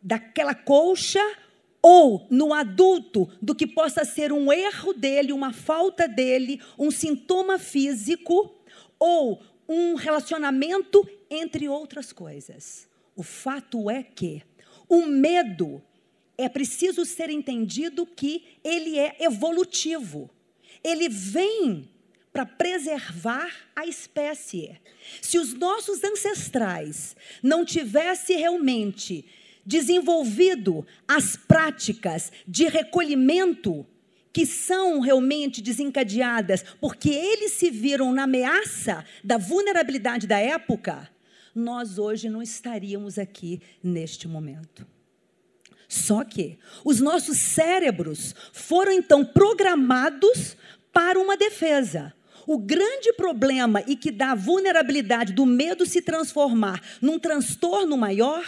daquela 0.00 0.54
colcha, 0.54 1.20
ou 1.82 2.26
no 2.30 2.54
adulto 2.54 3.28
do 3.42 3.54
que 3.54 3.66
possa 3.66 4.02
ser 4.02 4.32
um 4.32 4.50
erro 4.50 4.94
dele, 4.94 5.30
uma 5.30 5.52
falta 5.52 6.08
dele, 6.08 6.58
um 6.78 6.90
sintoma 6.90 7.58
físico, 7.58 8.54
ou 8.98 9.42
um 9.68 9.94
relacionamento, 9.94 11.06
entre 11.28 11.68
outras 11.68 12.14
coisas. 12.14 12.88
O 13.14 13.22
fato 13.22 13.90
é 13.90 14.02
que 14.02 14.42
o 14.88 15.04
medo 15.04 15.82
é 16.38 16.48
preciso 16.48 17.04
ser 17.04 17.28
entendido 17.28 18.06
que 18.06 18.42
ele 18.64 18.98
é 18.98 19.16
evolutivo. 19.20 20.30
Ele 20.82 21.10
vem 21.10 21.90
para 22.32 22.46
preservar 22.46 23.52
a 23.76 23.86
espécie. 23.86 24.80
Se 25.20 25.38
os 25.38 25.52
nossos 25.52 26.02
ancestrais 26.02 27.14
não 27.42 27.64
tivessem 27.64 28.38
realmente 28.38 29.24
desenvolvido 29.64 30.86
as 31.06 31.36
práticas 31.36 32.32
de 32.48 32.66
recolhimento 32.66 33.86
que 34.32 34.46
são 34.46 35.00
realmente 35.00 35.60
desencadeadas 35.60 36.64
porque 36.80 37.10
eles 37.10 37.52
se 37.52 37.70
viram 37.70 38.12
na 38.12 38.22
ameaça 38.22 39.04
da 39.22 39.36
vulnerabilidade 39.36 40.26
da 40.26 40.38
época, 40.38 41.08
nós 41.54 41.98
hoje 41.98 42.30
não 42.30 42.40
estaríamos 42.40 43.18
aqui 43.18 43.60
neste 43.82 44.26
momento. 44.26 44.86
Só 45.86 46.24
que 46.24 46.58
os 46.82 46.98
nossos 47.00 47.36
cérebros 47.36 48.34
foram 48.54 48.92
então 48.92 49.22
programados 49.22 50.56
para 50.90 51.20
uma 51.20 51.36
defesa. 51.36 52.14
O 52.46 52.58
grande 52.58 53.12
problema 53.12 53.82
e 53.86 53.96
que 53.96 54.10
dá 54.10 54.32
a 54.32 54.36
vulnerabilidade 54.36 55.32
do 55.32 55.46
medo 55.46 55.86
se 55.86 56.02
transformar 56.02 56.80
num 57.00 57.18
transtorno 57.18 57.96
maior 57.96 58.44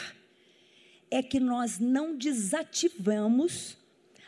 é 1.11 1.23
que 1.23 1.39
nós 1.39 1.79
não 1.79 2.17
desativamos 2.17 3.77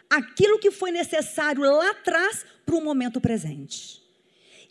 aquilo 0.08 0.58
que 0.58 0.70
foi 0.70 0.90
necessário 0.90 1.62
lá 1.62 1.90
atrás 1.90 2.44
para 2.64 2.76
o 2.76 2.84
momento 2.84 3.20
presente. 3.20 4.02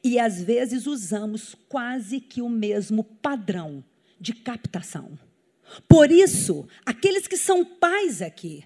E 0.03 0.19
às 0.19 0.41
vezes 0.41 0.85
usamos 0.87 1.55
quase 1.67 2.19
que 2.19 2.41
o 2.41 2.49
mesmo 2.49 3.03
padrão 3.03 3.83
de 4.19 4.33
captação. 4.33 5.17
Por 5.87 6.11
isso, 6.11 6.67
aqueles 6.85 7.27
que 7.27 7.35
são 7.35 7.65
pais 7.65 8.21
aqui, 8.21 8.63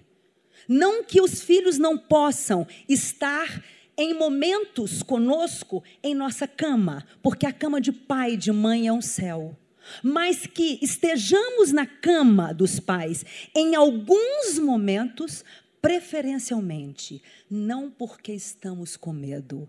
não 0.68 1.02
que 1.02 1.20
os 1.20 1.40
filhos 1.42 1.78
não 1.78 1.96
possam 1.96 2.66
estar 2.88 3.64
em 4.00 4.14
momentos 4.14 5.02
conosco 5.02 5.84
em 6.02 6.14
nossa 6.14 6.48
cama, 6.48 7.04
porque 7.22 7.44
a 7.44 7.52
cama 7.52 7.78
de 7.82 7.92
pai 7.92 8.32
e 8.32 8.36
de 8.38 8.50
mãe 8.50 8.88
é 8.88 8.92
um 8.92 9.02
céu. 9.02 9.54
Mas 10.02 10.46
que 10.46 10.78
estejamos 10.80 11.70
na 11.70 11.84
cama 11.84 12.54
dos 12.54 12.80
pais 12.80 13.26
em 13.54 13.74
alguns 13.74 14.58
momentos, 14.58 15.44
preferencialmente, 15.82 17.22
não 17.50 17.90
porque 17.90 18.32
estamos 18.32 18.96
com 18.96 19.12
medo, 19.12 19.68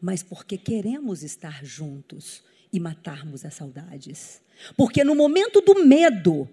mas 0.00 0.22
porque 0.22 0.56
queremos 0.56 1.22
estar 1.22 1.62
juntos 1.62 2.42
e 2.72 2.80
matarmos 2.80 3.44
as 3.44 3.52
saudades. 3.52 4.40
Porque 4.78 5.04
no 5.04 5.14
momento 5.14 5.60
do 5.60 5.84
medo, 5.84 6.48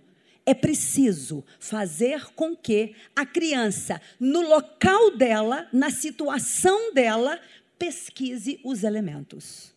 é 0.46 0.54
preciso 0.54 1.44
fazer 1.60 2.26
com 2.36 2.56
que 2.56 2.96
a 3.16 3.26
criança, 3.26 4.00
no 4.20 4.42
local 4.42 5.18
dela, 5.18 5.68
na 5.74 5.90
situação 5.90 6.94
dela, 6.94 7.40
pesquise 7.80 8.60
os 8.64 8.84
elementos. 8.84 9.74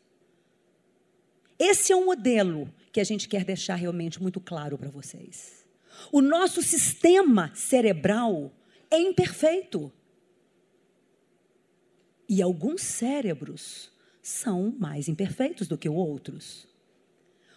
Esse 1.58 1.92
é 1.92 1.96
um 1.96 2.04
modelo 2.04 2.72
que 2.92 3.00
a 3.00 3.04
gente 3.04 3.28
quer 3.28 3.44
deixar 3.44 3.76
realmente 3.76 4.20
muito 4.22 4.40
claro 4.40 4.76
para 4.76 4.90
vocês. 4.90 5.66
O 6.12 6.20
nosso 6.20 6.62
sistema 6.62 7.50
cerebral 7.54 8.52
é 8.90 8.98
imperfeito. 8.98 9.92
E 12.28 12.42
alguns 12.42 12.82
cérebros 12.82 13.90
são 14.22 14.74
mais 14.78 15.08
imperfeitos 15.08 15.66
do 15.66 15.78
que 15.78 15.88
outros. 15.88 16.68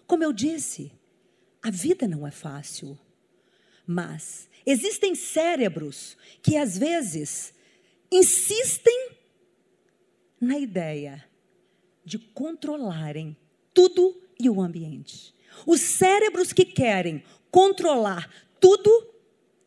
Como 0.08 0.24
eu 0.24 0.32
disse, 0.34 0.92
a 1.62 1.70
vida 1.70 2.08
não 2.08 2.26
é 2.26 2.32
fácil. 2.32 2.98
Mas 3.86 4.50
existem 4.66 5.16
cérebros 5.16 6.18
que 6.42 6.58
às 6.58 6.78
vezes 6.78 7.54
insistem 8.12 9.12
na 10.40 10.58
ideia 10.58 11.24
de 12.04 12.18
controlarem 12.18 13.38
tudo 13.74 14.20
e 14.40 14.50
o 14.50 14.62
ambiente. 14.62 15.34
Os 15.66 15.82
cérebros 15.82 16.52
que 16.52 16.66
querem 16.66 17.24
controlar 17.52 18.30
tudo 18.60 19.10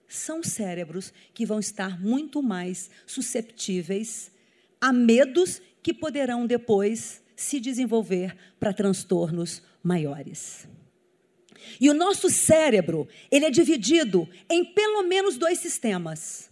são 0.09 0.43
cérebros 0.43 1.13
que 1.33 1.47
vão 1.47 1.59
estar 1.59 2.01
muito 2.01 2.43
mais 2.43 2.91
susceptíveis 3.07 4.31
a 4.81 4.93
medos 4.93 5.61
que 5.83 5.93
poderão 5.93 6.47
depois 6.47 7.23
se 7.37 7.61
desenvolver 7.61 8.37
para 8.59 8.73
transtornos 8.73 9.63
maiores. 9.83 10.69
E 11.81 11.91
o 11.91 11.95
nosso 11.95 12.31
cérebro, 12.31 13.09
ele 13.31 13.45
é 13.45 13.51
dividido 13.51 14.29
em 14.51 14.65
pelo 14.65 15.03
menos 15.03 15.37
dois 15.37 15.59
sistemas. 15.59 16.51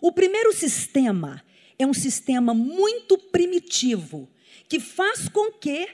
O 0.00 0.12
primeiro 0.12 0.52
sistema 0.52 1.42
é 1.78 1.86
um 1.86 1.94
sistema 1.94 2.54
muito 2.54 3.18
primitivo, 3.18 4.28
que 4.68 4.80
faz 4.80 5.28
com 5.28 5.52
que 5.52 5.88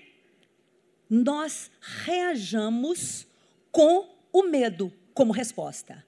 nós 1.09 1.71
reajamos 2.05 3.27
com 3.71 4.09
o 4.33 4.45
medo 4.45 4.93
como 5.13 5.33
resposta. 5.33 6.05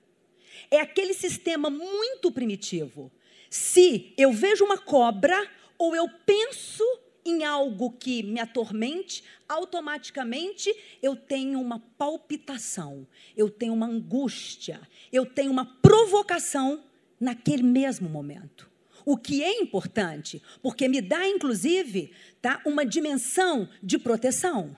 É 0.71 0.81
aquele 0.81 1.13
sistema 1.13 1.69
muito 1.69 2.33
primitivo. 2.33 3.13
Se 3.51 4.13
eu 4.17 4.33
vejo 4.33 4.65
uma 4.65 4.79
cobra 4.79 5.49
ou 5.79 5.95
eu 5.95 6.09
penso 6.25 6.85
em 7.25 7.45
algo 7.45 7.91
que 7.93 8.23
me 8.23 8.39
atormente, 8.39 9.25
automaticamente 9.49 10.75
eu 11.03 11.17
tenho 11.17 11.61
uma 11.61 11.81
palpitação, 11.97 13.07
eu 13.37 13.49
tenho 13.49 13.73
uma 13.73 13.87
angústia, 13.87 14.81
eu 15.13 15.25
tenho 15.25 15.51
uma 15.51 15.65
provocação 15.65 16.85
naquele 17.19 17.63
mesmo 17.63 18.09
momento. 18.09 18.71
O 19.07 19.17
que 19.17 19.43
é 19.43 19.61
importante, 19.61 20.43
porque 20.63 20.89
me 20.89 21.01
dá 21.01 21.27
inclusive, 21.27 22.13
tá, 22.41 22.61
uma 22.65 22.85
dimensão 22.85 23.69
de 23.83 23.99
proteção. 23.99 24.77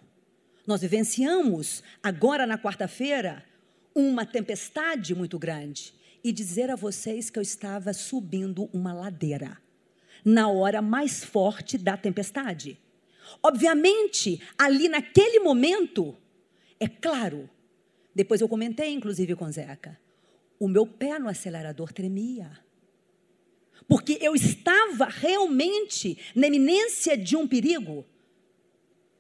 Nós 0.67 0.81
vivenciamos 0.81 1.83
agora 2.03 2.47
na 2.47 2.59
quarta-feira 2.59 3.45
uma 3.95 4.27
tempestade 4.27 5.15
muito 5.15 5.39
grande 5.39 5.95
e 6.23 6.33
dizer 6.33 6.71
a 6.71 6.77
vocês 6.77 7.31
que 7.31 7.39
eu 7.39 7.43
estava 7.43 7.93
subindo 7.93 8.69
uma 8.73 8.93
ladeira 8.93 9.59
na 10.27 10.49
hora 10.49 10.83
mais 10.83 11.23
forte 11.23 11.79
da 11.79 11.97
tempestade. 11.97 12.81
Obviamente, 13.41 14.43
ali 14.59 14.89
naquele 14.89 15.39
momento, 15.39 16.17
é 16.81 16.89
claro, 16.89 17.49
depois 18.13 18.41
eu 18.41 18.49
comentei 18.49 18.93
inclusive 18.93 19.37
com 19.37 19.49
Zeca, 19.53 19.97
o 20.59 20.67
meu 20.67 20.85
pé 20.85 21.21
no 21.21 21.29
acelerador 21.29 21.93
tremia. 21.93 22.51
Porque 23.87 24.19
eu 24.21 24.35
estava 24.35 25.05
realmente 25.05 26.19
na 26.35 26.49
iminência 26.49 27.17
de 27.17 27.37
um 27.37 27.47
perigo. 27.47 28.05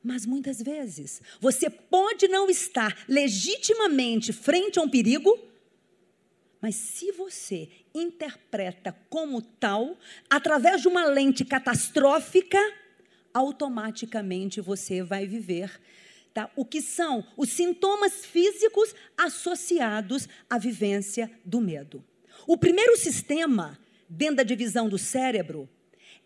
Mas 0.03 0.27
muitas 0.27 0.61
vezes 0.61 1.23
você 1.41 1.71
pode 1.71 2.27
não 2.27 2.51
estar 2.51 3.05
legitimamente 3.09 4.33
frente 4.33 4.79
a 4.79 4.83
um 4.83 4.89
perigo, 4.89 5.39
mas 6.67 6.75
se 6.75 7.13
você 7.13 7.69
interpreta 7.95 8.93
como 9.09 9.41
tal, 9.41 9.97
através 10.29 10.83
de 10.83 10.89
uma 10.89 11.05
lente 11.05 11.45
catastrófica, 11.45 12.59
automaticamente 13.33 14.61
você 14.61 15.01
vai 15.01 15.29
viver 15.29 15.81
tá? 16.35 16.51
o 16.57 16.65
que 16.65 16.83
são 16.83 17.25
os 17.37 17.51
sintomas 17.51 18.27
físicos 18.27 18.97
associados 19.17 20.29
à 20.51 20.59
vivência 20.59 21.31
do 21.45 21.61
medo. 21.61 22.05
O 22.49 22.59
primeiro 22.59 22.97
sistema, 22.97 23.79
dentro 24.09 24.39
da 24.39 24.43
divisão 24.43 24.89
do 24.89 24.99
cérebro, 24.99 25.69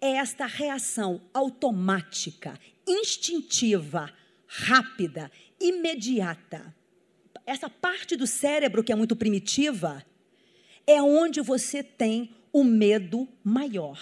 é 0.00 0.12
esta 0.12 0.46
reação 0.46 1.20
automática, 1.35 2.59
instintiva, 2.88 4.11
rápida, 4.46 5.31
imediata 5.61 6.74
essa 7.50 7.68
parte 7.68 8.14
do 8.16 8.29
cérebro 8.29 8.85
que 8.85 8.92
é 8.92 8.94
muito 8.94 9.16
primitiva, 9.16 10.05
é 10.90 11.03
onde 11.03 11.40
você 11.40 11.83
tem 11.83 12.35
o 12.53 12.64
medo 12.64 13.29
maior. 13.44 14.00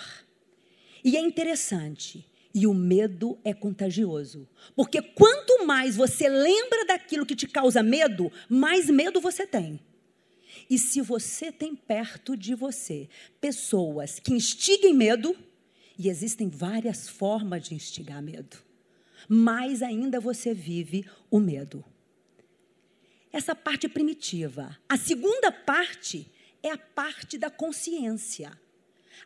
E 1.04 1.16
é 1.16 1.20
interessante, 1.20 2.26
e 2.54 2.66
o 2.66 2.74
medo 2.74 3.38
é 3.44 3.52
contagioso. 3.52 4.48
Porque 4.74 5.00
quanto 5.00 5.66
mais 5.66 5.96
você 5.96 6.28
lembra 6.28 6.86
daquilo 6.86 7.26
que 7.26 7.36
te 7.36 7.46
causa 7.46 7.82
medo, 7.82 8.32
mais 8.48 8.88
medo 8.88 9.20
você 9.20 9.46
tem. 9.46 9.80
E 10.68 10.78
se 10.78 11.00
você 11.00 11.52
tem 11.52 11.74
perto 11.74 12.36
de 12.36 12.54
você 12.54 13.08
pessoas 13.40 14.18
que 14.18 14.32
instiguem 14.32 14.94
medo, 14.94 15.36
e 15.98 16.08
existem 16.08 16.48
várias 16.48 17.08
formas 17.08 17.64
de 17.64 17.74
instigar 17.74 18.22
medo, 18.22 18.56
mais 19.28 19.82
ainda 19.82 20.20
você 20.20 20.54
vive 20.54 21.04
o 21.30 21.38
medo. 21.40 21.84
Essa 23.32 23.54
parte 23.54 23.88
primitiva. 23.88 24.76
A 24.88 24.96
segunda 24.96 25.52
parte 25.52 26.30
é 26.62 26.70
a 26.70 26.78
parte 26.78 27.38
da 27.38 27.50
consciência. 27.50 28.50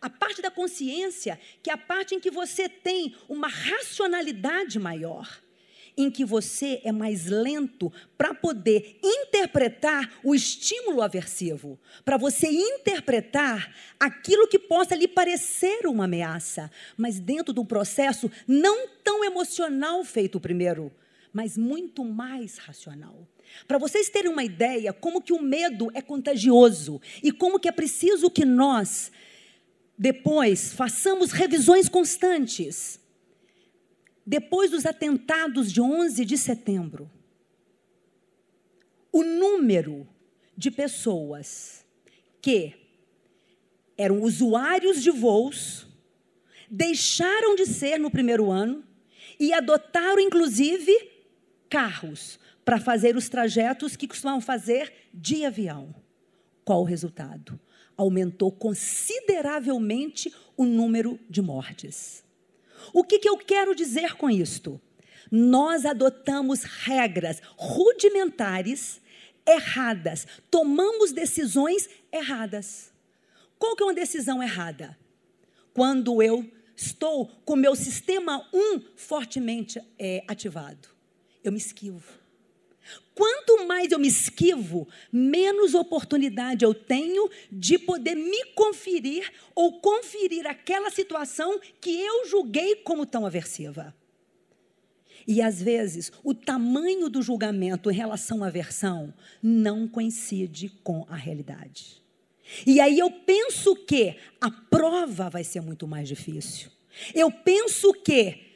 A 0.01 0.09
parte 0.09 0.41
da 0.41 0.51
consciência, 0.51 1.39
que 1.63 1.71
é 1.71 1.73
a 1.73 1.79
parte 1.79 2.15
em 2.15 2.21
que 2.21 2.31
você 2.31 2.69
tem 2.69 3.15
uma 3.29 3.49
racionalidade 3.49 4.79
maior, 4.79 5.29
em 5.97 6.11
que 6.11 6.25
você 6.25 6.81
é 6.85 6.91
mais 6.91 7.27
lento 7.27 7.93
para 8.17 8.35
poder 8.35 8.99
interpretar 9.03 10.11
o 10.25 10.35
estímulo 10.35 11.03
aversivo, 11.03 11.79
para 12.05 12.17
você 12.17 12.49
interpretar 12.49 13.75
aquilo 14.01 14.49
que 14.49 14.59
possa 14.59 14.95
lhe 14.95 15.07
parecer 15.07 15.87
uma 15.87 16.05
ameaça, 16.05 16.71
mas 16.97 17.21
dentro 17.21 17.53
do 17.53 17.65
processo 17.65 18.31
não 18.47 18.89
tão 19.05 19.25
emocional 19.25 20.03
feito 20.05 20.41
primeiro, 20.41 20.91
mas 21.33 21.57
muito 21.57 22.05
mais 22.05 22.59
racional. 22.59 23.27
Para 23.67 23.79
vocês 23.79 24.09
terem 24.09 24.31
uma 24.31 24.45
ideia 24.45 24.93
como 24.93 25.23
que 25.23 25.33
o 25.33 25.43
medo 25.43 25.91
é 25.95 26.03
contagioso 26.03 27.01
e 27.23 27.31
como 27.33 27.59
que 27.59 27.69
é 27.69 27.73
preciso 27.73 28.31
que 28.31 28.45
nós 28.45 29.11
depois 29.97 30.73
façamos 30.73 31.33
revisões 31.33 31.89
constantes. 31.89 33.01
Depois 34.27 34.71
dos 34.71 34.87
atentados 34.87 35.73
de 35.73 35.81
11 35.81 36.25
de 36.25 36.39
setembro, 36.39 37.11
o 39.13 39.23
número 39.23 40.09
de 40.57 40.71
pessoas 40.71 41.85
que 42.41 42.75
eram 43.97 44.23
usuários 44.23 45.03
de 45.03 45.11
voos 45.11 45.87
deixaram 46.71 47.55
de 47.55 47.67
ser 47.67 47.99
no 47.99 48.11
primeiro 48.11 48.51
ano 48.51 48.83
e 49.39 49.53
adotaram, 49.53 50.19
inclusive, 50.19 50.93
carros 51.69 52.39
para 52.65 52.81
fazer 52.81 53.17
os 53.17 53.29
trajetos 53.29 53.97
que 53.97 54.09
costumavam 54.09 54.41
fazer 54.41 54.93
de 55.13 55.45
avião. 55.45 55.95
Qual 56.65 56.81
o 56.81 56.85
resultado? 56.85 57.59
Aumentou 57.97 58.51
consideravelmente 58.53 60.33
o 60.57 60.65
número 60.65 61.19
de 61.29 61.43
mortes. 61.43 62.25
O 62.93 63.05
que, 63.05 63.19
que 63.19 63.29
eu 63.29 63.37
quero 63.37 63.75
dizer 63.75 64.15
com 64.15 64.31
isto? 64.31 64.81
Nós 65.31 65.85
adotamos 65.85 66.63
regras 66.63 67.41
rudimentares 67.57 69.01
erradas, 69.47 70.27
tomamos 70.51 71.13
decisões 71.13 71.89
erradas. 72.13 72.93
Qual 73.59 73.77
que 73.77 73.83
é 73.83 73.87
uma 73.87 73.95
decisão 73.95 74.43
errada? 74.43 74.97
Quando 75.73 76.23
eu 76.23 76.49
estou 76.77 77.27
com 77.45 77.55
o 77.55 77.57
meu 77.57 77.75
sistema 77.75 78.47
1 78.53 78.83
fortemente 78.97 79.81
é, 79.99 80.25
ativado, 80.29 80.89
eu 81.43 81.53
me 81.53 81.59
esquivo. 81.59 82.22
Quanto 83.15 83.67
mais 83.67 83.93
eu 83.93 83.99
me 83.99 84.09
esquivo, 84.09 84.89
menos 85.13 85.75
oportunidade 85.75 86.65
eu 86.65 86.73
tenho 86.73 87.29
de 87.51 87.79
poder 87.79 88.15
me 88.15 88.45
conferir 88.55 89.31
ou 89.55 89.81
conferir 89.81 90.47
aquela 90.47 90.91
situação 90.91 91.61
que 91.81 92.01
eu 92.01 92.27
julguei 92.27 92.77
como 92.77 93.05
tão 93.05 93.27
aversiva. 93.27 93.95
E 95.27 95.41
às 95.41 95.63
vezes, 95.63 96.11
o 96.25 96.35
tamanho 96.35 97.09
do 97.09 97.23
julgamento 97.23 97.91
em 97.91 97.95
relação 97.95 98.43
à 98.43 98.49
aversão 98.49 99.15
não 99.43 99.87
coincide 99.87 100.71
com 100.83 101.07
a 101.09 101.15
realidade. 101.15 102.03
E 102.67 102.81
aí 102.81 102.99
eu 102.99 103.11
penso 103.11 103.77
que 103.77 104.17
a 104.41 104.51
prova 104.51 105.31
vai 105.31 105.45
ser 105.45 105.61
muito 105.61 105.87
mais 105.87 106.09
difícil. 106.09 106.71
Eu 107.15 107.31
penso 107.31 107.93
que 107.95 108.52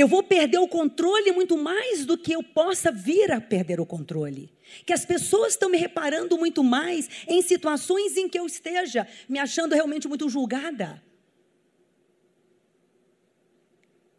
eu 0.00 0.06
vou 0.06 0.22
perder 0.22 0.58
o 0.58 0.68
controle 0.68 1.32
muito 1.32 1.56
mais 1.58 2.06
do 2.06 2.16
que 2.16 2.30
eu 2.32 2.40
possa 2.40 2.92
vir 2.92 3.32
a 3.32 3.40
perder 3.40 3.80
o 3.80 3.86
controle. 3.86 4.48
Que 4.86 4.92
as 4.92 5.04
pessoas 5.04 5.54
estão 5.54 5.68
me 5.68 5.76
reparando 5.76 6.38
muito 6.38 6.62
mais 6.62 7.08
em 7.26 7.42
situações 7.42 8.16
em 8.16 8.28
que 8.28 8.38
eu 8.38 8.46
esteja 8.46 9.08
me 9.28 9.40
achando 9.40 9.74
realmente 9.74 10.06
muito 10.06 10.28
julgada. 10.28 11.02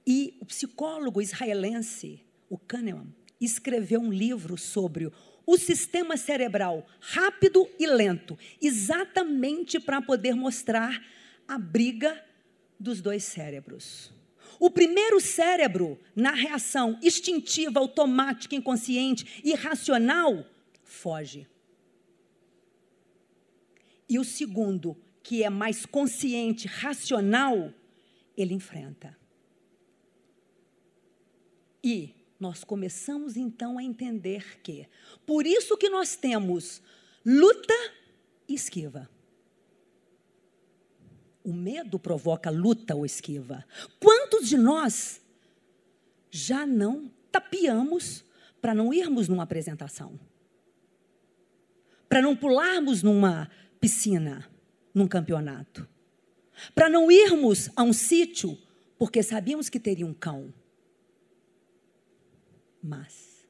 E 0.06 0.38
o 0.42 0.46
psicólogo 0.46 1.22
israelense, 1.22 2.26
o 2.50 2.58
Kahneman, 2.58 3.16
escreveu 3.40 4.02
um 4.02 4.12
livro 4.12 4.58
sobre 4.58 5.10
o 5.46 5.58
sistema 5.58 6.18
cerebral 6.18 6.86
rápido 7.00 7.66
e 7.80 7.88
lento, 7.88 8.38
exatamente 8.62 9.80
para 9.80 10.02
poder 10.02 10.36
mostrar 10.36 11.02
a 11.48 11.58
briga 11.58 12.22
dos 12.78 13.00
dois 13.00 13.24
cérebros. 13.24 14.19
O 14.58 14.70
primeiro 14.70 15.20
cérebro, 15.20 16.00
na 16.16 16.32
reação 16.32 16.98
instintiva, 17.02 17.80
automática, 17.80 18.56
inconsciente, 18.56 19.42
irracional, 19.44 20.46
foge. 20.84 21.48
E 24.08 24.18
o 24.18 24.24
segundo, 24.24 24.98
que 25.22 25.44
é 25.44 25.50
mais 25.50 25.86
consciente, 25.86 26.68
racional, 26.68 27.74
ele 28.36 28.54
enfrenta. 28.54 29.18
E 31.84 32.16
nós 32.40 32.64
começamos 32.64 33.36
então 33.36 33.78
a 33.78 33.84
entender 33.84 34.60
que, 34.62 34.88
por 35.26 35.46
isso 35.46 35.78
que 35.78 35.90
nós 35.90 36.16
temos 36.16 36.82
luta 37.26 37.74
e 38.48 38.56
esquiva. 38.56 39.10
O 41.44 41.54
medo 41.54 41.98
provoca 41.98 42.50
luta 42.50 42.96
ou 42.96 43.06
esquiva. 43.06 43.66
Quantos 44.00 44.48
de 44.48 44.58
nós 44.58 45.22
já 46.30 46.66
não 46.66 47.12
tapeamos 47.32 48.24
para 48.62 48.74
não 48.74 48.94
irmos 48.94 49.28
numa 49.28 49.44
apresentação? 49.44 50.20
Para 52.08 52.22
não 52.22 52.36
pularmos 52.36 53.04
numa 53.04 53.50
piscina, 53.80 54.50
num 54.94 55.08
campeonato? 55.08 55.88
Para 56.76 56.90
não 56.90 57.10
irmos 57.12 57.70
a 57.76 57.84
um 57.84 57.94
sítio 57.94 58.58
porque 58.98 59.24
sabíamos 59.24 59.70
que 59.70 59.80
teria 59.80 60.06
um 60.06 60.14
cão? 60.14 60.54
Mas, 62.84 63.48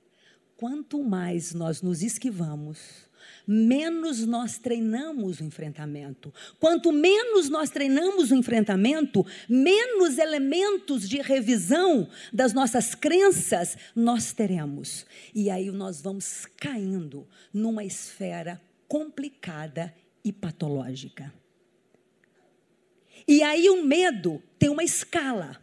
quanto 0.56 1.04
mais 1.04 1.54
nós 1.54 1.82
nos 1.82 2.04
esquivamos, 2.04 3.09
menos 3.48 4.26
nós 4.26 4.58
treinamos 4.58 5.40
o 5.40 5.44
enfrentamento. 5.44 6.34
Quanto 6.60 6.92
menos 6.92 7.50
nós 7.50 7.70
treinamos 7.70 8.32
o 8.32 8.36
enfrentamento, 8.36 9.26
menos 9.48 10.18
elementos 10.18 11.08
de 11.08 11.22
revisão 11.22 12.08
das 12.32 12.54
nossas 12.54 12.96
crenças 12.96 13.78
nós 13.96 14.34
teremos. 14.34 15.06
E 15.34 15.50
aí 15.50 15.72
nós 15.72 16.02
vamos 16.02 16.46
caindo 16.58 17.28
numa 17.54 17.84
esfera 17.84 18.62
complicada 18.88 19.94
e 20.24 20.32
patológica. 20.34 21.34
E 23.28 23.44
aí 23.44 23.70
o 23.70 23.84
medo 23.84 24.42
tem 24.58 24.70
uma 24.70 24.84
escala. 24.84 25.62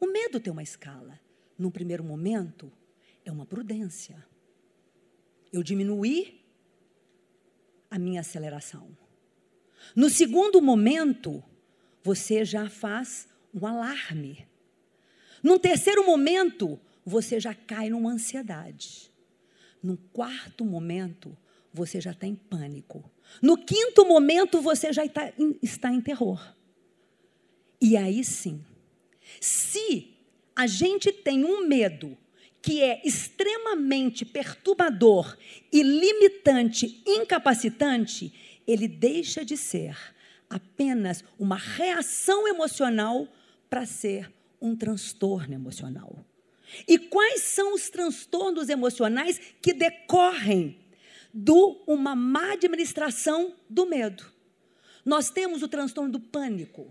O 0.00 0.06
medo 0.06 0.40
tem 0.40 0.52
uma 0.52 0.62
escala. 0.62 1.20
Num 1.56 1.70
primeiro 1.70 2.02
momento, 2.02 2.72
é 3.24 3.30
uma 3.30 3.46
prudência. 3.46 4.24
Eu 5.52 5.62
diminuí 5.62 6.39
a 7.90 7.98
minha 7.98 8.20
aceleração. 8.20 8.96
No 9.96 10.08
segundo 10.08 10.60
momento, 10.60 11.42
você 12.02 12.44
já 12.44 12.68
faz 12.68 13.28
um 13.52 13.66
alarme. 13.66 14.46
No 15.42 15.58
terceiro 15.58 16.04
momento, 16.06 16.78
você 17.04 17.40
já 17.40 17.54
cai 17.54 17.88
numa 17.90 18.12
ansiedade. 18.12 19.10
No 19.82 19.96
quarto 19.96 20.64
momento, 20.64 21.36
você 21.72 22.00
já 22.00 22.12
está 22.12 22.26
em 22.26 22.34
pânico. 22.34 23.10
No 23.40 23.56
quinto 23.56 24.04
momento, 24.04 24.60
você 24.60 24.92
já 24.92 25.04
está 25.04 25.32
em, 25.38 25.58
está 25.62 25.92
em 25.92 26.00
terror. 26.00 26.54
E 27.80 27.96
aí 27.96 28.22
sim, 28.22 28.64
se 29.40 30.14
a 30.54 30.66
gente 30.66 31.10
tem 31.12 31.44
um 31.44 31.66
medo 31.66 32.16
que 32.62 32.82
é 32.82 33.00
extremamente 33.04 34.24
perturbador 34.24 35.36
e 35.72 35.82
limitante, 35.82 37.02
incapacitante, 37.06 38.32
ele 38.66 38.86
deixa 38.86 39.44
de 39.44 39.56
ser 39.56 39.96
apenas 40.48 41.24
uma 41.38 41.56
reação 41.56 42.46
emocional 42.46 43.26
para 43.68 43.86
ser 43.86 44.30
um 44.60 44.76
transtorno 44.76 45.54
emocional. 45.54 46.24
E 46.86 46.98
quais 46.98 47.42
são 47.42 47.74
os 47.74 47.88
transtornos 47.88 48.68
emocionais 48.68 49.40
que 49.60 49.72
decorrem 49.72 50.78
de 51.32 51.52
uma 51.86 52.14
má 52.14 52.52
administração 52.52 53.54
do 53.68 53.86
medo? 53.86 54.24
Nós 55.04 55.30
temos 55.30 55.62
o 55.62 55.68
transtorno 55.68 56.12
do 56.12 56.20
pânico. 56.20 56.90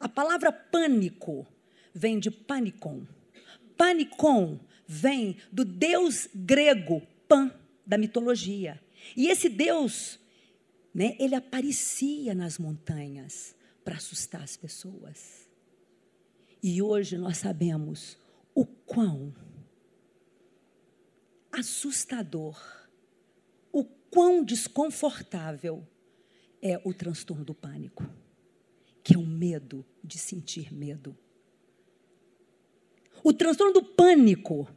A 0.00 0.08
palavra 0.08 0.50
pânico 0.50 1.46
vem 1.94 2.18
de 2.18 2.30
panicon. 2.30 3.06
Panicon 3.76 4.58
vem 4.86 5.36
do 5.50 5.64
deus 5.64 6.28
grego 6.34 7.02
Pan, 7.28 7.52
da 7.84 7.98
mitologia. 7.98 8.80
E 9.16 9.28
esse 9.28 9.48
deus, 9.48 10.18
né, 10.94 11.16
ele 11.18 11.34
aparecia 11.34 12.34
nas 12.34 12.58
montanhas 12.58 13.54
para 13.84 13.96
assustar 13.96 14.42
as 14.42 14.56
pessoas. 14.56 15.48
E 16.62 16.82
hoje 16.82 17.16
nós 17.18 17.38
sabemos 17.38 18.16
o 18.54 18.64
quão 18.64 19.34
assustador, 21.52 22.60
o 23.72 23.84
quão 23.84 24.44
desconfortável 24.44 25.86
é 26.60 26.80
o 26.84 26.92
transtorno 26.92 27.44
do 27.44 27.54
pânico, 27.54 28.04
que 29.02 29.14
é 29.14 29.18
o 29.18 29.26
medo 29.26 29.84
de 30.02 30.18
sentir 30.18 30.72
medo. 30.72 31.16
O 33.22 33.32
transtorno 33.32 33.72
do 33.72 33.82
pânico, 33.82 34.68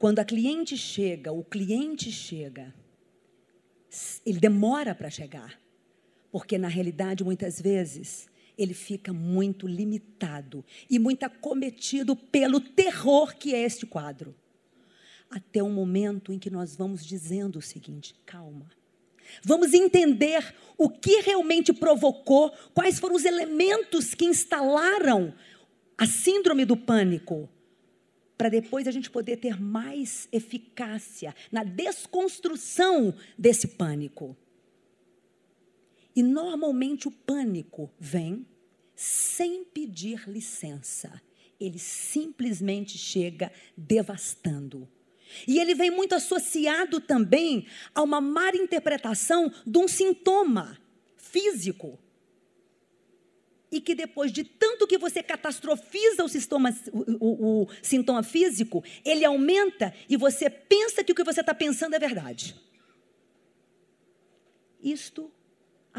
quando 0.00 0.18
a 0.18 0.24
cliente 0.24 0.78
chega, 0.78 1.30
o 1.30 1.44
cliente 1.44 2.10
chega, 2.10 2.74
ele 4.24 4.40
demora 4.40 4.94
para 4.94 5.10
chegar, 5.10 5.60
porque 6.32 6.56
na 6.56 6.68
realidade, 6.68 7.22
muitas 7.22 7.60
vezes, 7.60 8.26
ele 8.56 8.72
fica 8.72 9.12
muito 9.12 9.66
limitado 9.66 10.64
e 10.88 10.98
muito 10.98 11.24
acometido 11.24 12.16
pelo 12.16 12.60
terror 12.60 13.36
que 13.36 13.54
é 13.54 13.60
este 13.60 13.84
quadro. 13.84 14.34
Até 15.28 15.62
o 15.62 15.68
momento 15.68 16.32
em 16.32 16.38
que 16.38 16.48
nós 16.48 16.74
vamos 16.74 17.04
dizendo 17.04 17.58
o 17.58 17.62
seguinte: 17.62 18.14
calma. 18.24 18.70
Vamos 19.44 19.74
entender 19.74 20.54
o 20.78 20.88
que 20.88 21.20
realmente 21.20 21.74
provocou, 21.74 22.50
quais 22.72 22.98
foram 22.98 23.16
os 23.16 23.26
elementos 23.26 24.14
que 24.14 24.24
instalaram 24.24 25.34
a 25.98 26.06
síndrome 26.06 26.64
do 26.64 26.74
pânico, 26.74 27.50
para 28.40 28.48
depois 28.48 28.88
a 28.88 28.90
gente 28.90 29.10
poder 29.10 29.36
ter 29.36 29.60
mais 29.60 30.26
eficácia 30.32 31.34
na 31.52 31.62
desconstrução 31.62 33.14
desse 33.36 33.68
pânico. 33.68 34.34
E 36.16 36.22
normalmente 36.22 37.06
o 37.06 37.10
pânico 37.10 37.90
vem 38.00 38.46
sem 38.96 39.62
pedir 39.62 40.26
licença. 40.26 41.20
Ele 41.60 41.78
simplesmente 41.78 42.96
chega 42.96 43.52
devastando. 43.76 44.88
E 45.46 45.58
ele 45.58 45.74
vem 45.74 45.90
muito 45.90 46.14
associado 46.14 46.98
também 46.98 47.66
a 47.94 48.00
uma 48.02 48.22
má 48.22 48.48
interpretação 48.54 49.52
de 49.66 49.78
um 49.78 49.86
sintoma 49.86 50.78
físico. 51.18 51.98
E 53.70 53.80
que 53.80 53.94
depois 53.94 54.32
de 54.32 54.42
tanto 54.42 54.86
que 54.86 54.98
você 54.98 55.22
catastrofiza 55.22 56.24
o, 56.24 56.28
sintoma, 56.28 56.76
o, 56.92 56.98
o, 57.20 57.62
o 57.62 57.68
sintoma 57.82 58.22
físico, 58.22 58.82
ele 59.04 59.24
aumenta 59.24 59.94
e 60.08 60.16
você 60.16 60.50
pensa 60.50 61.04
que 61.04 61.12
o 61.12 61.14
que 61.14 61.22
você 61.22 61.40
está 61.40 61.54
pensando 61.54 61.94
é 61.94 61.98
verdade. 61.98 62.56
Isto 64.82 65.30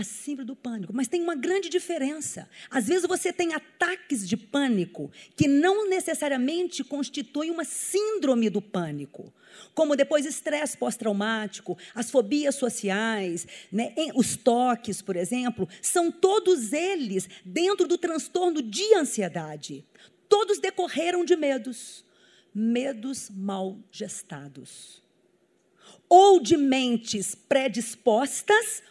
a 0.01 0.03
síndrome 0.03 0.47
do 0.47 0.55
pânico. 0.55 0.93
Mas 0.93 1.07
tem 1.07 1.21
uma 1.21 1.35
grande 1.35 1.69
diferença. 1.69 2.49
Às 2.69 2.87
vezes 2.87 3.07
você 3.07 3.31
tem 3.31 3.53
ataques 3.53 4.27
de 4.27 4.35
pânico 4.35 5.11
que 5.35 5.47
não 5.47 5.87
necessariamente 5.87 6.83
constituem 6.83 7.51
uma 7.51 7.63
síndrome 7.63 8.49
do 8.49 8.61
pânico. 8.61 9.33
Como 9.73 9.95
depois 9.95 10.25
estresse 10.25 10.77
pós-traumático, 10.77 11.77
as 11.93 12.09
fobias 12.11 12.55
sociais, 12.55 13.47
né, 13.71 13.93
os 14.15 14.35
toques, 14.35 15.01
por 15.01 15.15
exemplo, 15.15 15.67
são 15.81 16.11
todos 16.11 16.73
eles 16.73 17.29
dentro 17.45 17.87
do 17.87 17.97
transtorno 17.97 18.61
de 18.61 18.93
ansiedade. 18.95 19.85
Todos 20.27 20.59
decorreram 20.59 21.23
de 21.25 21.35
medos, 21.35 22.05
medos 22.53 23.29
mal 23.29 23.77
gestados. 23.91 25.01
Ou 26.09 26.39
de 26.39 26.57
mentes 26.57 27.35
predispostas 27.35 28.81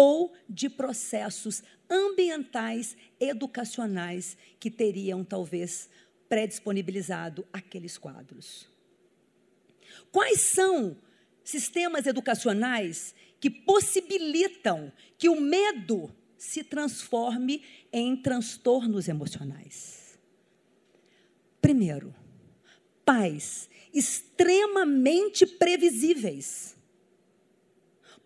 ou 0.00 0.32
de 0.48 0.70
processos 0.70 1.60
ambientais, 1.90 2.96
educacionais 3.18 4.36
que 4.60 4.70
teriam 4.70 5.24
talvez 5.24 5.90
predisponibilizado 6.28 7.44
aqueles 7.52 7.98
quadros. 7.98 8.68
Quais 10.12 10.40
são 10.40 10.96
sistemas 11.42 12.06
educacionais 12.06 13.12
que 13.40 13.50
possibilitam 13.50 14.92
que 15.18 15.28
o 15.28 15.40
medo 15.40 16.14
se 16.36 16.62
transforme 16.62 17.64
em 17.92 18.14
transtornos 18.16 19.08
emocionais? 19.08 20.16
Primeiro, 21.60 22.14
pais 23.04 23.68
extremamente 23.92 25.44
previsíveis. 25.44 26.77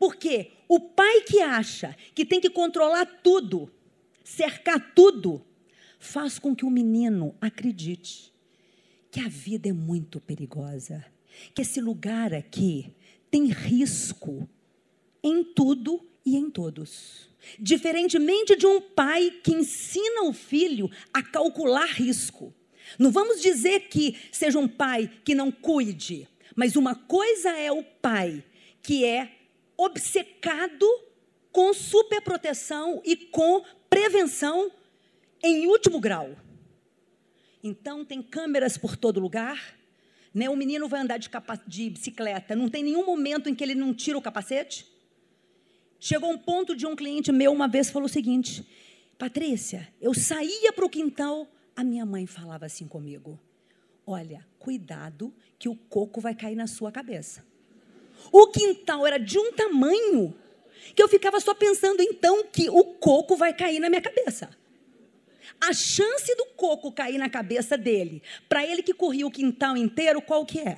Porque 0.02 0.50
o 0.66 0.80
pai 0.80 1.20
que 1.20 1.40
acha 1.40 1.96
que 2.12 2.24
tem 2.24 2.40
que 2.40 2.50
controlar 2.50 3.06
tudo, 3.22 3.70
cercar 4.24 4.92
tudo, 4.96 5.46
faz 6.00 6.40
com 6.40 6.56
que 6.56 6.64
o 6.64 6.70
menino 6.70 7.36
acredite 7.40 8.32
que 9.12 9.20
a 9.20 9.28
vida 9.28 9.68
é 9.68 9.72
muito 9.72 10.20
perigosa, 10.20 11.06
que 11.54 11.62
esse 11.62 11.80
lugar 11.80 12.34
aqui 12.34 12.92
tem 13.30 13.44
risco 13.46 14.48
em 15.22 15.44
tudo 15.44 16.04
e 16.26 16.36
em 16.36 16.50
todos. 16.50 17.30
Diferentemente 17.56 18.56
de 18.56 18.66
um 18.66 18.80
pai 18.80 19.30
que 19.40 19.52
ensina 19.52 20.24
o 20.24 20.32
filho 20.32 20.90
a 21.14 21.22
calcular 21.22 21.86
risco. 21.86 22.52
Não 22.98 23.12
vamos 23.12 23.40
dizer 23.40 23.82
que 23.82 24.16
seja 24.32 24.58
um 24.58 24.66
pai 24.66 25.08
que 25.24 25.32
não 25.32 25.52
cuide, 25.52 26.26
mas 26.56 26.74
uma 26.74 26.96
coisa 26.96 27.50
é 27.50 27.70
o 27.70 27.84
pai 27.84 28.42
que 28.82 29.04
é 29.04 29.38
obcecado 29.76 30.86
com 31.50 31.74
superproteção 31.74 33.02
e 33.04 33.16
com 33.16 33.62
prevenção 33.88 34.70
em 35.42 35.66
último 35.66 36.00
grau. 36.00 36.36
Então, 37.62 38.04
tem 38.04 38.22
câmeras 38.22 38.76
por 38.76 38.96
todo 38.96 39.20
lugar. 39.20 39.76
Né? 40.34 40.48
O 40.48 40.56
menino 40.56 40.88
vai 40.88 41.00
andar 41.00 41.18
de, 41.18 41.28
de 41.66 41.90
bicicleta, 41.90 42.56
não 42.56 42.68
tem 42.68 42.82
nenhum 42.82 43.04
momento 43.04 43.48
em 43.48 43.54
que 43.54 43.62
ele 43.62 43.74
não 43.74 43.92
tira 43.92 44.16
o 44.16 44.22
capacete. 44.22 44.86
Chegou 46.00 46.30
um 46.30 46.38
ponto 46.38 46.74
de 46.74 46.86
um 46.86 46.96
cliente 46.96 47.30
meu 47.30 47.52
uma 47.52 47.68
vez 47.68 47.90
falou 47.90 48.06
o 48.06 48.12
seguinte: 48.12 48.66
Patrícia, 49.18 49.88
eu 50.00 50.12
saía 50.14 50.72
para 50.72 50.84
o 50.84 50.90
quintal, 50.90 51.46
a 51.76 51.84
minha 51.84 52.04
mãe 52.04 52.26
falava 52.26 52.66
assim 52.66 52.88
comigo: 52.88 53.38
Olha, 54.04 54.44
cuidado 54.58 55.32
que 55.58 55.68
o 55.68 55.76
coco 55.76 56.20
vai 56.20 56.34
cair 56.34 56.56
na 56.56 56.66
sua 56.66 56.90
cabeça. 56.90 57.44
O 58.30 58.48
quintal 58.48 59.06
era 59.06 59.18
de 59.18 59.38
um 59.38 59.52
tamanho 59.52 60.34
que 60.94 61.02
eu 61.02 61.08
ficava 61.08 61.40
só 61.40 61.54
pensando 61.54 62.02
então 62.02 62.44
que 62.44 62.68
o 62.68 62.84
coco 62.84 63.36
vai 63.36 63.54
cair 63.54 63.80
na 63.80 63.88
minha 63.88 64.02
cabeça. 64.02 64.50
A 65.60 65.72
chance 65.72 66.34
do 66.36 66.46
coco 66.56 66.92
cair 66.92 67.18
na 67.18 67.30
cabeça 67.30 67.78
dele, 67.78 68.22
para 68.48 68.66
ele 68.66 68.82
que 68.82 68.92
corria 68.92 69.26
o 69.26 69.30
quintal 69.30 69.76
inteiro, 69.76 70.20
qual 70.20 70.44
que 70.44 70.60
é? 70.60 70.76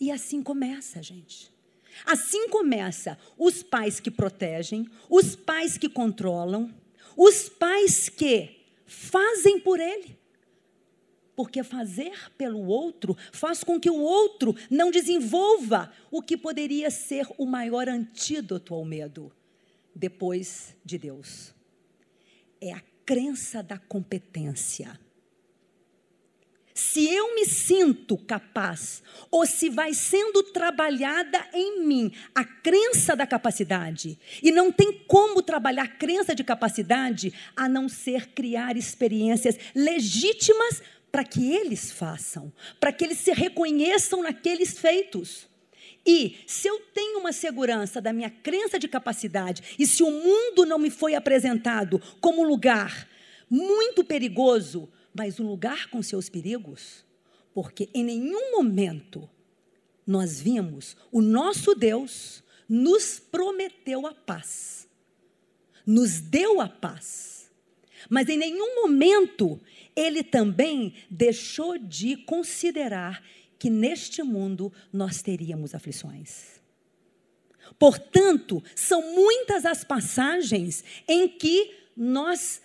E 0.00 0.10
assim 0.10 0.42
começa, 0.42 1.02
gente. 1.02 1.52
Assim 2.04 2.48
começa 2.48 3.18
os 3.38 3.62
pais 3.62 4.00
que 4.00 4.10
protegem, 4.10 4.86
os 5.08 5.34
pais 5.34 5.78
que 5.78 5.88
controlam, 5.88 6.74
os 7.16 7.48
pais 7.48 8.08
que 8.08 8.60
fazem 8.86 9.58
por 9.60 9.80
ele 9.80 10.18
porque 11.36 11.62
fazer 11.62 12.32
pelo 12.38 12.66
outro 12.66 13.14
faz 13.30 13.62
com 13.62 13.78
que 13.78 13.90
o 13.90 14.00
outro 14.00 14.56
não 14.70 14.90
desenvolva 14.90 15.92
o 16.10 16.22
que 16.22 16.36
poderia 16.36 16.90
ser 16.90 17.28
o 17.36 17.44
maior 17.44 17.88
antídoto 17.88 18.74
ao 18.74 18.84
medo, 18.84 19.30
depois 19.94 20.74
de 20.82 20.96
Deus. 20.96 21.54
É 22.58 22.72
a 22.72 22.82
crença 23.04 23.62
da 23.62 23.78
competência. 23.78 24.98
Se 26.76 27.08
eu 27.08 27.34
me 27.34 27.46
sinto 27.46 28.18
capaz, 28.18 29.02
ou 29.30 29.46
se 29.46 29.70
vai 29.70 29.94
sendo 29.94 30.42
trabalhada 30.42 31.42
em 31.54 31.82
mim 31.86 32.12
a 32.34 32.44
crença 32.44 33.16
da 33.16 33.26
capacidade, 33.26 34.18
e 34.42 34.52
não 34.52 34.70
tem 34.70 34.92
como 35.06 35.40
trabalhar 35.40 35.84
a 35.84 35.88
crença 35.88 36.34
de 36.34 36.44
capacidade 36.44 37.32
a 37.56 37.66
não 37.66 37.88
ser 37.88 38.28
criar 38.28 38.76
experiências 38.76 39.58
legítimas 39.74 40.82
para 41.10 41.24
que 41.24 41.52
eles 41.52 41.90
façam, 41.90 42.52
para 42.78 42.92
que 42.92 43.04
eles 43.04 43.18
se 43.18 43.32
reconheçam 43.32 44.22
naqueles 44.22 44.78
feitos. 44.78 45.48
E 46.06 46.38
se 46.46 46.68
eu 46.68 46.78
tenho 46.94 47.18
uma 47.18 47.32
segurança 47.32 48.00
da 48.00 48.12
minha 48.12 48.30
crença 48.30 48.78
de 48.78 48.86
capacidade, 48.86 49.74
e 49.78 49.86
se 49.86 50.02
o 50.02 50.10
mundo 50.10 50.64
não 50.64 50.78
me 50.78 50.90
foi 50.90 51.14
apresentado 51.14 52.00
como 52.20 52.42
um 52.42 52.48
lugar 52.48 53.08
muito 53.50 54.04
perigoso, 54.04 54.88
mas 55.12 55.40
um 55.40 55.48
lugar 55.48 55.88
com 55.88 56.02
seus 56.02 56.28
perigos, 56.28 57.04
Porque 57.52 57.88
em 57.94 58.04
nenhum 58.04 58.52
momento 58.52 59.28
nós 60.06 60.38
vimos 60.38 60.94
o 61.10 61.22
nosso 61.22 61.74
Deus 61.74 62.44
nos 62.68 63.18
prometeu 63.18 64.06
a 64.06 64.12
paz, 64.12 64.86
nos 65.86 66.20
deu 66.20 66.60
a 66.60 66.68
paz, 66.68 67.35
mas 68.08 68.28
em 68.28 68.36
nenhum 68.36 68.82
momento 68.82 69.60
ele 69.94 70.22
também 70.22 70.94
deixou 71.10 71.78
de 71.78 72.16
considerar 72.18 73.22
que 73.58 73.70
neste 73.70 74.22
mundo 74.22 74.72
nós 74.92 75.22
teríamos 75.22 75.74
aflições. 75.74 76.60
Portanto, 77.78 78.62
são 78.74 79.14
muitas 79.14 79.64
as 79.64 79.82
passagens 79.82 80.84
em 81.08 81.28
que 81.28 81.74
nós, 81.96 82.60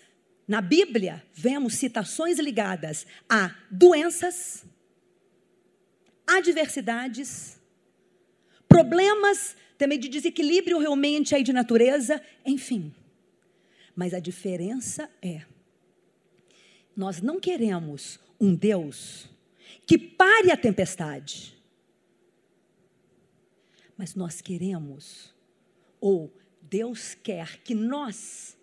na 0.48 0.62
Bíblia, 0.62 1.24
vemos 1.34 1.76
citações 1.76 2.38
ligadas 2.40 3.06
a 3.30 3.56
doenças, 3.70 4.66
adversidades, 6.28 7.60
problemas 8.68 9.56
também 9.78 10.00
de 10.00 10.08
desequilíbrio 10.08 10.78
realmente 10.78 11.34
aí 11.34 11.44
de 11.44 11.52
natureza, 11.52 12.22
enfim. 12.46 12.94
Mas 13.96 14.14
a 14.14 14.20
diferença 14.20 15.10
é, 15.22 15.44
nós 16.96 17.22
não 17.22 17.40
queremos 17.40 18.20
um 18.40 18.56
Deus 18.56 19.30
que 19.86 19.98
pare 19.98 20.52
a 20.52 20.58
tempestade. 20.58 21.58
Mas 23.98 24.16
nós 24.16 24.42
queremos, 24.42 25.34
ou 26.00 26.34
Deus 26.62 27.14
quer 27.14 27.58
que 27.62 27.76
nós 27.76 28.58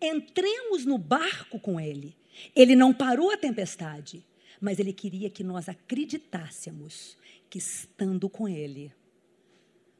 entremos 0.00 0.84
no 0.84 0.98
barco 0.98 1.58
com 1.58 1.80
Ele. 1.80 2.16
Ele 2.54 2.74
não 2.74 2.92
parou 2.92 3.30
a 3.30 3.36
tempestade, 3.36 4.24
mas 4.60 4.78
Ele 4.78 4.92
queria 4.92 5.30
que 5.30 5.44
nós 5.44 5.68
acreditássemos 5.68 7.16
que 7.50 7.58
estando 7.58 8.28
com 8.28 8.48
Ele, 8.48 8.92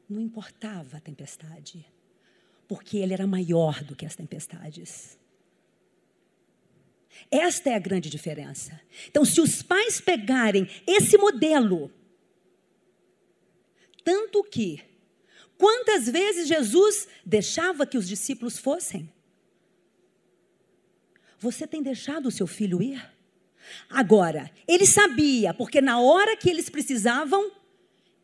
não 0.09 0.19
importava 0.19 0.97
a 0.97 1.01
tempestade, 1.01 1.85
porque 2.67 2.97
ele 2.97 3.13
era 3.13 3.27
maior 3.27 3.83
do 3.83 3.95
que 3.95 4.05
as 4.05 4.15
tempestades. 4.15 5.17
Esta 7.31 7.69
é 7.69 7.75
a 7.75 7.79
grande 7.79 8.09
diferença. 8.09 8.79
Então, 9.07 9.23
se 9.25 9.39
os 9.41 9.61
pais 9.61 10.01
pegarem 10.01 10.69
esse 10.85 11.17
modelo, 11.17 11.91
tanto 14.03 14.43
que, 14.43 14.81
quantas 15.57 16.07
vezes 16.07 16.47
Jesus 16.47 17.07
deixava 17.25 17.85
que 17.85 17.97
os 17.97 18.07
discípulos 18.07 18.57
fossem? 18.57 19.11
Você 21.39 21.65
tem 21.65 21.81
deixado 21.81 22.27
o 22.27 22.31
seu 22.31 22.47
filho 22.47 22.81
ir? 22.81 23.13
Agora, 23.89 24.51
ele 24.67 24.85
sabia, 24.85 25.53
porque 25.53 25.81
na 25.81 25.99
hora 25.99 26.37
que 26.37 26.49
eles 26.49 26.69
precisavam, 26.69 27.51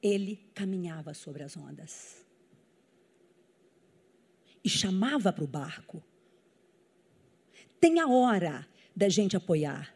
ele 0.01 0.39
caminhava 0.53 1.13
sobre 1.13 1.43
as 1.43 1.57
ondas. 1.57 2.25
E 4.63 4.69
chamava 4.69 5.33
para 5.33 5.43
o 5.43 5.47
barco. 5.47 6.03
Tem 7.79 7.99
a 7.99 8.07
hora 8.07 8.67
da 8.95 9.09
gente 9.09 9.35
apoiar. 9.35 9.93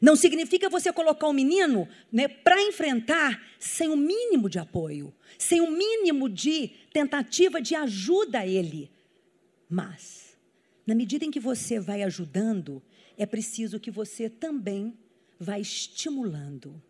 Não 0.00 0.16
significa 0.16 0.70
você 0.70 0.92
colocar 0.92 1.28
o 1.28 1.32
menino 1.32 1.88
né, 2.10 2.26
para 2.26 2.60
enfrentar 2.62 3.40
sem 3.58 3.88
o 3.88 3.92
um 3.92 3.96
mínimo 3.96 4.48
de 4.48 4.58
apoio, 4.58 5.14
sem 5.38 5.60
o 5.60 5.64
um 5.64 5.70
mínimo 5.70 6.28
de 6.28 6.68
tentativa 6.92 7.60
de 7.60 7.74
ajuda 7.74 8.40
a 8.40 8.46
ele. 8.46 8.90
Mas, 9.68 10.36
na 10.86 10.94
medida 10.94 11.24
em 11.24 11.30
que 11.30 11.40
você 11.40 11.78
vai 11.78 12.02
ajudando, 12.02 12.82
é 13.16 13.26
preciso 13.26 13.78
que 13.78 13.90
você 13.90 14.28
também 14.28 14.96
vá 15.38 15.58
estimulando. 15.58 16.82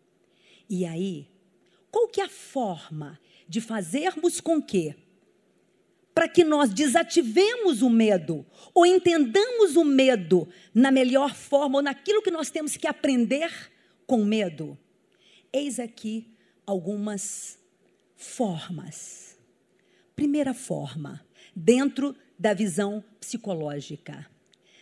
E 0.69 0.85
aí, 0.85 1.27
qual 1.91 2.07
que 2.07 2.21
é 2.21 2.25
a 2.25 2.29
forma 2.29 3.19
de 3.47 3.61
fazermos 3.61 4.39
com 4.39 4.61
que 4.61 4.95
para 6.13 6.27
que 6.27 6.43
nós 6.43 6.73
desativemos 6.73 7.81
o 7.81 7.89
medo 7.89 8.45
ou 8.73 8.85
entendamos 8.85 9.75
o 9.75 9.83
medo 9.83 10.47
na 10.73 10.91
melhor 10.91 11.33
forma 11.33 11.77
ou 11.77 11.83
naquilo 11.83 12.21
que 12.21 12.31
nós 12.31 12.49
temos 12.49 12.77
que 12.77 12.87
aprender 12.87 13.51
com 14.05 14.23
medo? 14.23 14.77
Eis 15.51 15.79
aqui 15.79 16.27
algumas 16.65 17.57
formas. 18.15 19.37
Primeira 20.15 20.53
forma, 20.53 21.25
dentro 21.55 22.15
da 22.37 22.53
visão 22.53 23.03
psicológica, 23.19 24.27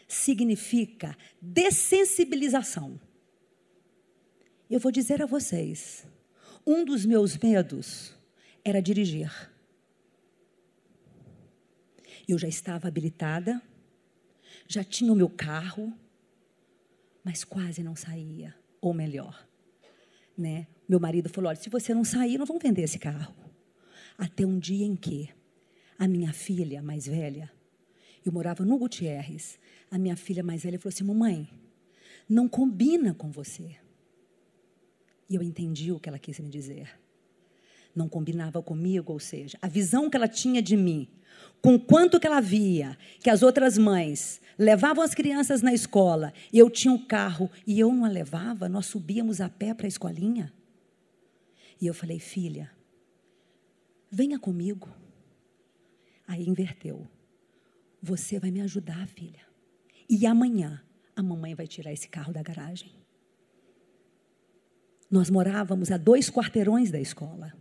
significa 0.08 1.18
dessensibilização. 1.42 3.00
Eu 4.70 4.80
vou 4.80 4.92
dizer 4.92 5.22
a 5.22 5.26
vocês, 5.26 6.06
um 6.66 6.86
dos 6.86 7.06
meus 7.06 7.38
medos 7.38 8.14
era 8.64 8.82
dirigir. 8.82 9.51
Eu 12.32 12.38
já 12.38 12.48
estava 12.48 12.88
habilitada, 12.88 13.62
já 14.66 14.86
tinha 14.86 15.12
o 15.12 15.16
meu 15.18 15.30
carro, 15.30 15.92
mas 17.26 17.44
quase 17.44 17.84
não 17.84 17.94
saía, 17.94 18.56
ou 18.80 18.94
melhor, 18.94 19.46
né? 20.38 20.66
Meu 20.88 20.98
marido 20.98 21.28
falou: 21.28 21.50
"Olha, 21.50 21.58
se 21.58 21.70
você 21.70 21.94
não 21.94 22.06
sair, 22.06 22.38
não 22.38 22.46
vamos 22.46 22.64
vender 22.64 22.84
esse 22.84 22.98
carro". 22.98 23.36
Até 24.18 24.46
um 24.46 24.58
dia 24.58 24.86
em 24.86 24.96
que 24.96 25.30
a 26.00 26.08
minha 26.08 26.32
filha 26.32 26.82
mais 26.82 27.06
velha, 27.06 27.52
eu 28.26 28.32
morava 28.32 28.64
no 28.64 28.78
Gutierrez, 28.78 29.60
a 29.90 29.98
minha 29.98 30.16
filha 30.16 30.42
mais 30.42 30.64
velha 30.64 30.80
falou 30.80 30.94
assim: 30.94 31.04
"Mamãe, 31.04 31.50
não 32.30 32.48
combina 32.48 33.14
com 33.14 33.30
você". 33.30 33.76
E 35.30 35.36
eu 35.36 35.44
entendi 35.44 35.92
o 35.92 36.00
que 36.00 36.08
ela 36.08 36.18
quis 36.18 36.40
me 36.40 36.50
dizer. 36.50 36.98
Não 37.96 38.08
combinava 38.08 38.62
comigo, 38.62 39.12
ou 39.12 39.20
seja, 39.20 39.58
a 39.62 39.68
visão 39.68 40.10
que 40.10 40.16
ela 40.16 40.28
tinha 40.28 40.62
de 40.62 40.78
mim, 40.78 41.08
com 41.62 41.78
quanto 41.80 42.20
que 42.20 42.28
ela 42.28 42.40
via 42.40 42.98
que 43.20 43.30
as 43.30 43.44
outras 43.44 43.78
mães 43.78 44.42
levavam 44.58 45.04
as 45.04 45.14
crianças 45.14 45.62
na 45.62 45.74
escola, 45.74 46.34
e 46.52 46.60
eu 46.60 46.70
tinha 46.70 46.94
um 46.94 47.06
carro 47.06 47.50
e 47.66 47.80
eu 47.80 47.92
não 47.94 48.06
a 48.06 48.10
levava, 48.10 48.70
nós 48.70 48.86
subíamos 48.86 49.42
a 49.42 49.50
pé 49.50 49.74
para 49.74 49.88
a 49.88 49.90
escolinha. 49.90 50.54
E 51.80 51.88
eu 51.88 51.94
falei, 51.94 52.20
filha, 52.20 52.72
venha 54.10 54.38
comigo. 54.38 54.90
Aí 56.28 56.48
inverteu. 56.48 57.08
Você 58.02 58.40
vai 58.40 58.52
me 58.52 58.62
ajudar, 58.62 59.08
filha. 59.08 59.42
E 60.08 60.26
amanhã 60.26 60.82
a 61.16 61.24
mamãe 61.24 61.56
vai 61.56 61.68
tirar 61.68 61.92
esse 61.92 62.08
carro 62.08 62.32
da 62.32 62.42
garagem. 62.42 62.92
Nós 65.10 65.30
morávamos 65.30 65.92
a 65.92 65.98
dois 65.98 66.30
quarteirões 66.30 66.90
da 66.90 67.00
escola. 67.00 67.54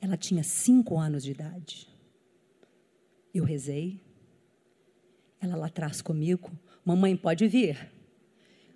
Ela 0.00 0.16
tinha 0.16 0.42
cinco 0.42 0.98
anos 0.98 1.22
de 1.22 1.32
idade. 1.32 1.88
Eu 3.34 3.44
rezei. 3.44 4.00
Ela 5.40 5.56
lá 5.56 5.66
atrás 5.66 6.00
comigo. 6.00 6.50
Mamãe, 6.84 7.16
pode 7.16 7.46
vir. 7.46 7.92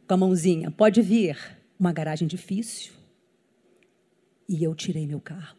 Com 0.07 0.15
a 0.15 0.17
mãozinha, 0.17 0.71
pode 0.71 1.01
vir. 1.01 1.37
Uma 1.79 1.93
garagem 1.93 2.29
difícil. 2.29 2.93
E 4.49 4.63
eu 4.63 4.75
tirei 4.75 5.07
meu 5.07 5.21
carro. 5.21 5.57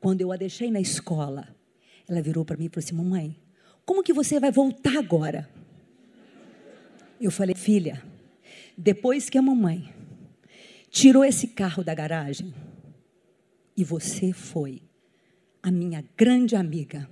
Quando 0.00 0.22
eu 0.22 0.32
a 0.32 0.36
deixei 0.36 0.70
na 0.70 0.80
escola, 0.80 1.54
ela 2.08 2.22
virou 2.22 2.44
para 2.44 2.56
mim 2.56 2.64
e 2.64 2.68
falou 2.68 2.84
assim: 2.84 2.94
Mamãe, 2.94 3.36
como 3.84 4.02
que 4.02 4.14
você 4.14 4.40
vai 4.40 4.50
voltar 4.50 4.96
agora? 4.96 5.48
Eu 7.20 7.30
falei: 7.30 7.54
Filha, 7.54 8.02
depois 8.76 9.28
que 9.28 9.36
a 9.36 9.42
mamãe 9.42 9.92
tirou 10.88 11.22
esse 11.22 11.48
carro 11.48 11.84
da 11.84 11.94
garagem 11.94 12.54
e 13.80 13.84
você 13.84 14.30
foi 14.30 14.82
a 15.62 15.70
minha 15.70 16.04
grande 16.14 16.54
amiga. 16.54 17.08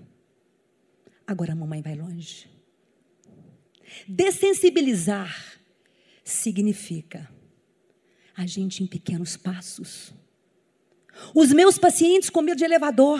Agora 1.27 1.53
a 1.53 1.57
mamãe 1.57 1.81
vai 1.81 1.95
longe. 1.95 2.47
Dessensibilizar 4.07 5.59
significa 6.23 7.27
a 8.37 8.45
gente 8.45 8.85
em 8.85 8.87
pequenos 8.87 9.35
passos. 9.35 10.13
Os 11.35 11.55
meus 11.55 11.79
pacientes 11.79 12.29
com 12.29 12.43
medo 12.43 12.59
de 12.59 12.65
elevador, 12.65 13.19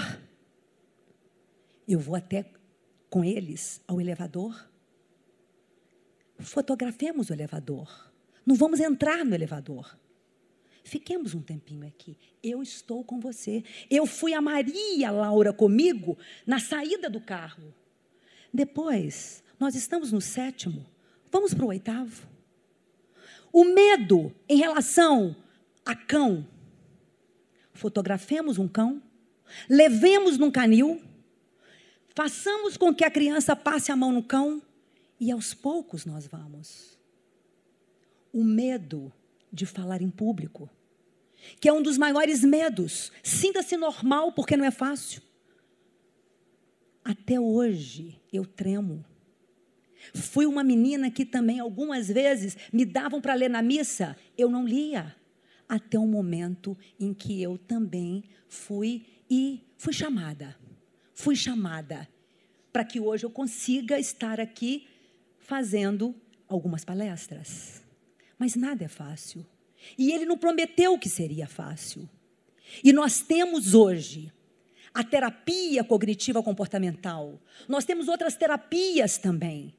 eu 1.89 1.99
vou 1.99 2.17
até 2.17 2.53
com 3.09 3.25
eles 3.25 3.81
ao 3.89 3.99
elevador. 3.99 4.71
Fotografemos 6.39 7.31
o 7.31 7.33
elevador. 7.33 8.13
Não 8.45 8.55
vamos 8.55 8.79
entrar 8.79 9.25
no 9.25 9.35
elevador. 9.35 9.99
Fiquemos 10.85 11.35
um 11.35 11.43
tempinho 11.43 11.87
aqui. 11.87 12.17
Eu 12.43 12.63
estou 12.63 13.05
com 13.05 13.21
você. 13.21 13.63
Eu 13.91 14.07
fui 14.07 14.33
a 14.35 14.41
Maria 14.41 15.11
Laura 15.11 15.53
comigo 15.53 16.17
na 16.47 16.59
saída 16.59 17.11
do 17.11 17.21
carro. 17.21 17.75
Depois, 18.53 19.43
nós 19.59 19.75
estamos 19.75 20.13
no 20.13 20.21
sétimo. 20.21 20.87
Vamos 21.31 21.53
para 21.53 21.65
o 21.65 21.69
oitavo. 21.69 22.27
O 23.53 23.65
medo 23.65 24.33
em 24.49 24.57
relação 24.57 25.37
a 25.85 25.95
cão. 25.95 26.47
Fotografemos 27.73 28.59
um 28.59 28.69
cão. 28.69 29.03
Levemos 29.69 30.39
num 30.39 30.51
canil. 30.51 31.03
Façamos 32.15 32.77
com 32.77 32.95
que 32.95 33.05
a 33.05 33.11
criança 33.11 33.55
passe 33.55 33.93
a 33.93 33.97
mão 33.97 34.13
no 34.13 34.23
cão. 34.23 34.63
E 35.21 35.31
aos 35.31 35.55
poucos 35.55 36.05
nós 36.05 36.27
vamos. 36.27 36.99
O 38.33 38.45
medo 38.45 39.13
de 39.53 39.67
falar 39.67 40.03
em 40.03 40.11
público, 40.11 40.69
que 41.61 41.69
é 41.69 41.73
um 41.73 41.83
dos 41.83 41.97
maiores 41.97 42.43
medos. 42.43 43.13
Sinta-se 43.23 43.77
normal, 43.77 44.33
porque 44.33 44.57
não 44.57 44.65
é 44.65 44.71
fácil. 44.71 45.23
Até 47.05 47.41
hoje 47.41 48.21
eu 48.33 48.45
tremo. 48.45 49.05
Fui 50.15 50.47
uma 50.47 50.63
menina 50.63 51.11
que 51.11 51.25
também 51.25 51.59
algumas 51.59 52.09
vezes 52.09 52.57
me 52.73 52.85
davam 52.85 53.21
para 53.21 53.35
ler 53.35 53.51
na 53.51 53.63
missa, 53.63 54.17
eu 54.37 54.51
não 54.51 54.67
lia. 54.67 55.17
Até 55.69 55.99
o 55.99 56.07
momento 56.07 56.77
em 56.99 57.13
que 57.13 57.43
eu 57.43 57.59
também 57.59 58.25
fui 58.49 59.05
e 59.31 59.63
fui 59.77 59.93
chamada. 59.93 60.57
Fui 61.13 61.37
chamada 61.37 62.09
para 62.73 62.85
que 62.85 63.01
hoje 63.01 63.25
eu 63.25 63.31
consiga 63.31 63.99
estar 63.99 64.41
aqui 64.41 64.87
fazendo 65.39 66.15
algumas 66.47 66.85
palestras. 66.85 67.83
Mas 68.39 68.55
nada 68.55 68.85
é 68.85 68.89
fácil. 68.89 69.45
E 69.97 70.13
ele 70.13 70.25
não 70.25 70.39
prometeu 70.39 70.99
que 70.99 71.09
seria 71.09 71.47
fácil. 71.47 72.09
E 72.83 72.93
nós 72.93 73.21
temos 73.21 73.75
hoje 73.75 74.33
a 74.93 75.05
terapia 75.05 75.85
cognitiva 75.85 76.43
comportamental. 76.43 77.41
Nós 77.69 77.85
temos 77.85 78.09
outras 78.09 78.37
terapias 78.37 79.19
também. 79.19 79.75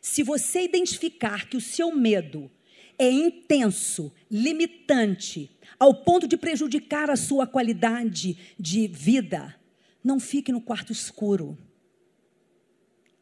Se 0.00 0.22
você 0.22 0.64
identificar 0.64 1.48
que 1.48 1.56
o 1.56 1.60
seu 1.60 1.94
medo 1.94 2.50
é 2.98 3.10
intenso, 3.10 4.12
limitante, 4.30 5.50
ao 5.78 5.94
ponto 5.94 6.26
de 6.26 6.36
prejudicar 6.36 7.10
a 7.10 7.16
sua 7.16 7.46
qualidade 7.46 8.36
de 8.58 8.86
vida, 8.88 9.54
não 10.02 10.20
fique 10.20 10.52
no 10.52 10.60
quarto 10.60 10.92
escuro. 10.92 11.56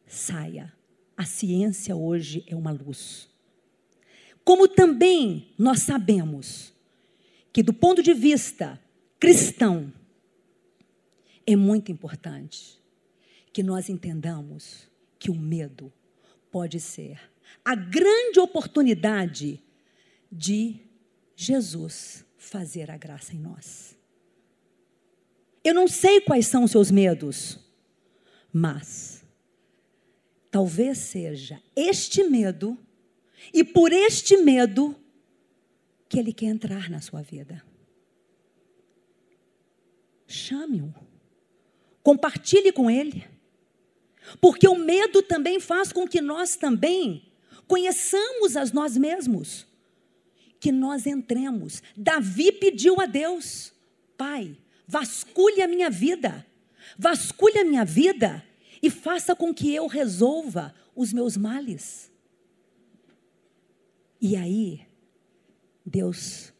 Saia. 0.07 0.73
A 1.15 1.25
ciência 1.25 1.95
hoje 1.95 2.43
é 2.47 2.55
uma 2.55 2.71
luz. 2.71 3.30
Como 4.51 4.67
também 4.67 5.47
nós 5.57 5.83
sabemos 5.83 6.73
que, 7.53 7.63
do 7.63 7.71
ponto 7.71 8.03
de 8.03 8.13
vista 8.13 8.77
cristão, 9.17 9.93
é 11.47 11.55
muito 11.55 11.89
importante 11.89 12.77
que 13.53 13.63
nós 13.63 13.87
entendamos 13.87 14.89
que 15.17 15.31
o 15.31 15.33
medo 15.33 15.89
pode 16.51 16.81
ser 16.81 17.17
a 17.63 17.75
grande 17.75 18.41
oportunidade 18.41 19.57
de 20.29 20.81
Jesus 21.33 22.25
fazer 22.37 22.91
a 22.91 22.97
graça 22.97 23.33
em 23.33 23.39
nós. 23.39 23.97
Eu 25.63 25.73
não 25.73 25.87
sei 25.87 26.19
quais 26.19 26.45
são 26.45 26.65
os 26.65 26.71
seus 26.71 26.91
medos, 26.91 27.57
mas 28.51 29.23
talvez 30.51 30.97
seja 30.97 31.63
este 31.73 32.25
medo, 32.25 32.77
e 33.53 33.63
por 33.63 33.91
este 33.91 34.37
medo, 34.37 34.95
que 36.07 36.19
ele 36.19 36.33
quer 36.33 36.47
entrar 36.47 36.89
na 36.89 36.99
sua 36.99 37.21
vida. 37.21 37.63
Chame-o, 40.27 40.93
compartilhe 42.03 42.71
com 42.71 42.89
ele. 42.89 43.25
Porque 44.39 44.67
o 44.67 44.75
medo 44.75 45.21
também 45.21 45.59
faz 45.59 45.91
com 45.91 46.07
que 46.07 46.21
nós 46.21 46.55
também 46.55 47.31
conheçamos 47.67 48.55
a 48.55 48.65
nós 48.73 48.97
mesmos. 48.97 49.65
Que 50.59 50.71
nós 50.71 51.07
entremos. 51.07 51.81
Davi 51.95 52.51
pediu 52.51 53.01
a 53.01 53.05
Deus: 53.05 53.73
Pai, 54.17 54.57
vasculhe 54.85 55.61
a 55.61 55.67
minha 55.67 55.89
vida, 55.89 56.45
vasculhe 56.97 57.57
a 57.57 57.65
minha 57.65 57.83
vida 57.83 58.45
e 58.81 58.89
faça 58.89 59.35
com 59.35 59.53
que 59.53 59.73
eu 59.73 59.87
resolva 59.87 60.75
os 60.95 61.13
meus 61.13 61.37
males. 61.37 62.10
E 64.21 64.35
aí, 64.35 64.85
Deus 65.83 66.53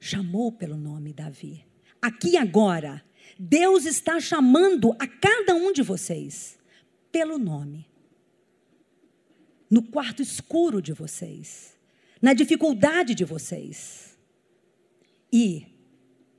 chamou 0.00 0.50
pelo 0.50 0.76
nome 0.76 1.12
Davi. 1.12 1.64
Aqui 2.02 2.36
agora, 2.36 3.04
Deus 3.38 3.86
está 3.86 4.18
chamando 4.18 4.92
a 4.98 5.06
cada 5.06 5.54
um 5.54 5.72
de 5.72 5.80
vocês 5.80 6.58
pelo 7.12 7.38
nome. 7.38 7.88
No 9.70 9.80
quarto 9.80 10.20
escuro 10.22 10.82
de 10.82 10.92
vocês, 10.92 11.78
na 12.20 12.34
dificuldade 12.34 13.14
de 13.14 13.24
vocês. 13.24 14.18
E 15.32 15.66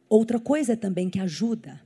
outra 0.10 0.40
coisa 0.40 0.76
também 0.76 1.10
que 1.10 1.20
ajuda, 1.20 1.82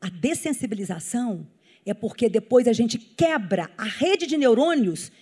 a 0.00 0.08
dessensibilização 0.08 1.46
é 1.86 1.94
porque 1.94 2.28
depois 2.28 2.66
a 2.66 2.72
gente 2.72 2.98
quebra 2.98 3.70
a 3.78 3.84
rede 3.84 4.26
de 4.26 4.36
neurônios 4.36 5.12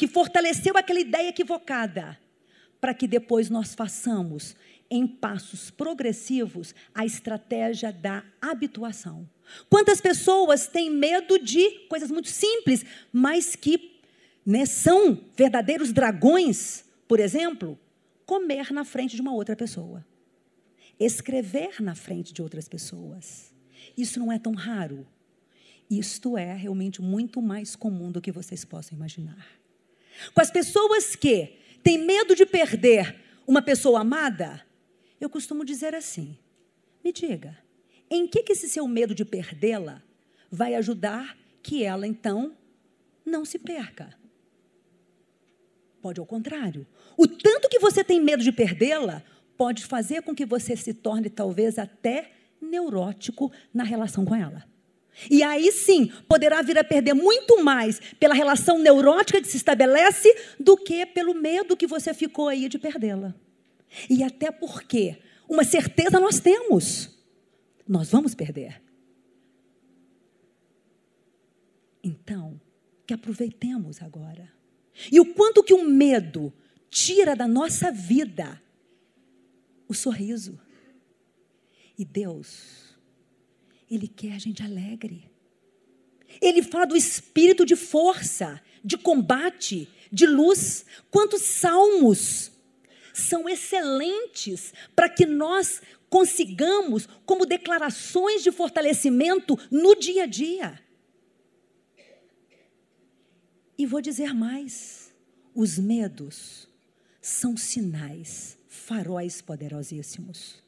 que 0.00 0.08
fortaleceu 0.08 0.78
aquela 0.78 0.98
ideia 0.98 1.28
equivocada, 1.28 2.18
para 2.80 2.94
que 2.94 3.06
depois 3.06 3.50
nós 3.50 3.74
façamos 3.74 4.56
em 4.90 5.06
passos 5.06 5.70
progressivos 5.70 6.74
a 6.94 7.04
estratégia 7.04 7.92
da 7.92 8.24
habituação. 8.40 9.28
Quantas 9.68 10.00
pessoas 10.00 10.66
têm 10.66 10.90
medo 10.90 11.38
de 11.38 11.80
coisas 11.80 12.10
muito 12.10 12.30
simples, 12.30 12.82
mas 13.12 13.54
que 13.54 14.00
né, 14.46 14.64
são 14.64 15.20
verdadeiros 15.36 15.92
dragões, 15.92 16.82
por 17.06 17.20
exemplo, 17.20 17.78
comer 18.24 18.72
na 18.72 18.86
frente 18.86 19.16
de 19.16 19.20
uma 19.20 19.34
outra 19.34 19.54
pessoa, 19.54 20.02
escrever 20.98 21.82
na 21.82 21.94
frente 21.94 22.32
de 22.32 22.40
outras 22.40 22.66
pessoas. 22.66 23.52
Isso 23.98 24.18
não 24.18 24.32
é 24.32 24.38
tão 24.38 24.54
raro. 24.54 25.06
Isto 25.90 26.38
é 26.38 26.54
realmente 26.54 27.02
muito 27.02 27.42
mais 27.42 27.76
comum 27.76 28.10
do 28.10 28.22
que 28.22 28.32
vocês 28.32 28.64
possam 28.64 28.96
imaginar. 28.96 29.59
Com 30.34 30.40
as 30.40 30.50
pessoas 30.50 31.16
que 31.16 31.58
têm 31.82 31.98
medo 31.98 32.34
de 32.34 32.46
perder 32.46 33.16
uma 33.46 33.62
pessoa 33.62 34.00
amada, 34.00 34.64
eu 35.20 35.28
costumo 35.28 35.64
dizer 35.64 35.94
assim: 35.94 36.36
me 37.04 37.12
diga, 37.12 37.56
em 38.10 38.26
que, 38.26 38.42
que 38.42 38.52
esse 38.52 38.68
seu 38.68 38.86
medo 38.86 39.14
de 39.14 39.24
perdê-la 39.24 40.02
vai 40.50 40.74
ajudar 40.74 41.36
que 41.62 41.84
ela 41.84 42.06
então 42.06 42.56
não 43.24 43.44
se 43.44 43.58
perca? 43.58 44.14
Pode 46.00 46.18
ao 46.18 46.26
contrário. 46.26 46.86
O 47.16 47.26
tanto 47.26 47.68
que 47.68 47.78
você 47.78 48.02
tem 48.02 48.20
medo 48.20 48.42
de 48.42 48.50
perdê-la 48.50 49.22
pode 49.56 49.84
fazer 49.84 50.22
com 50.22 50.34
que 50.34 50.46
você 50.46 50.74
se 50.74 50.94
torne 50.94 51.28
talvez 51.28 51.78
até 51.78 52.32
neurótico 52.60 53.52
na 53.72 53.84
relação 53.84 54.24
com 54.24 54.34
ela. 54.34 54.64
E 55.30 55.42
aí 55.42 55.70
sim, 55.72 56.12
poderá 56.28 56.62
vir 56.62 56.78
a 56.78 56.84
perder 56.84 57.14
muito 57.14 57.62
mais 57.62 58.00
pela 58.18 58.34
relação 58.34 58.78
neurótica 58.78 59.40
que 59.40 59.48
se 59.48 59.56
estabelece 59.56 60.34
do 60.58 60.76
que 60.76 61.04
pelo 61.06 61.34
medo 61.34 61.76
que 61.76 61.86
você 61.86 62.14
ficou 62.14 62.48
aí 62.48 62.68
de 62.68 62.78
perdê-la. 62.78 63.34
E 64.08 64.22
até 64.22 64.50
porque 64.50 65.18
uma 65.48 65.64
certeza 65.64 66.20
nós 66.20 66.40
temos 66.40 67.18
nós 67.86 68.08
vamos 68.08 68.36
perder. 68.36 68.80
Então, 72.04 72.60
que 73.04 73.12
aproveitemos 73.12 74.00
agora. 74.00 74.48
E 75.10 75.18
o 75.18 75.34
quanto 75.34 75.62
que 75.62 75.74
o 75.74 75.84
medo 75.84 76.52
tira 76.88 77.34
da 77.34 77.48
nossa 77.48 77.90
vida 77.90 78.62
o 79.88 79.94
sorriso. 79.94 80.56
E 81.98 82.04
Deus, 82.04 82.89
Ele 83.90 84.06
quer 84.06 84.32
a 84.32 84.38
gente 84.38 84.62
alegre. 84.62 85.30
Ele 86.40 86.62
fala 86.62 86.86
do 86.86 86.96
espírito 86.96 87.66
de 87.66 87.74
força, 87.74 88.62
de 88.84 88.96
combate, 88.96 89.88
de 90.12 90.26
luz. 90.26 90.84
Quantos 91.10 91.42
salmos 91.42 92.52
são 93.12 93.48
excelentes 93.48 94.72
para 94.94 95.08
que 95.08 95.26
nós 95.26 95.82
consigamos 96.08 97.08
como 97.24 97.46
declarações 97.46 98.42
de 98.42 98.50
fortalecimento 98.50 99.58
no 99.70 99.94
dia 99.94 100.24
a 100.24 100.26
dia. 100.26 100.80
E 103.76 103.86
vou 103.86 104.00
dizer 104.00 104.34
mais: 104.34 105.14
os 105.54 105.78
medos 105.78 106.68
são 107.20 107.56
sinais, 107.56 108.58
faróis 108.68 109.40
poderosíssimos. 109.40 110.62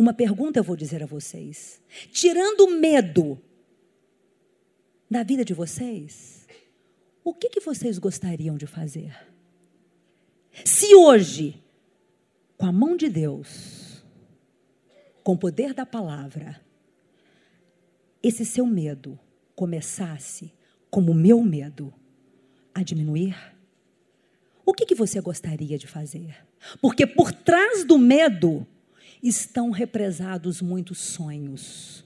Uma 0.00 0.14
pergunta 0.14 0.58
eu 0.58 0.64
vou 0.64 0.76
dizer 0.76 1.02
a 1.02 1.06
vocês: 1.06 1.78
tirando 2.10 2.62
o 2.62 2.70
medo 2.70 3.38
da 5.10 5.22
vida 5.22 5.44
de 5.44 5.52
vocês, 5.52 6.48
o 7.22 7.34
que, 7.34 7.50
que 7.50 7.60
vocês 7.60 7.98
gostariam 7.98 8.56
de 8.56 8.66
fazer? 8.66 9.14
Se 10.64 10.94
hoje, 10.94 11.62
com 12.56 12.64
a 12.64 12.72
mão 12.72 12.96
de 12.96 13.10
Deus, 13.10 14.02
com 15.22 15.34
o 15.34 15.38
poder 15.38 15.74
da 15.74 15.84
palavra, 15.84 16.58
esse 18.22 18.46
seu 18.46 18.64
medo 18.64 19.20
começasse, 19.54 20.50
como 20.90 21.12
o 21.12 21.14
meu 21.14 21.42
medo, 21.42 21.92
a 22.74 22.82
diminuir? 22.82 23.36
O 24.64 24.72
que, 24.72 24.86
que 24.86 24.94
você 24.94 25.20
gostaria 25.20 25.76
de 25.76 25.86
fazer? 25.86 26.42
Porque 26.80 27.06
por 27.06 27.30
trás 27.32 27.84
do 27.84 27.98
medo 27.98 28.66
estão 29.22 29.70
represados 29.70 30.62
muitos 30.62 30.98
sonhos, 30.98 32.04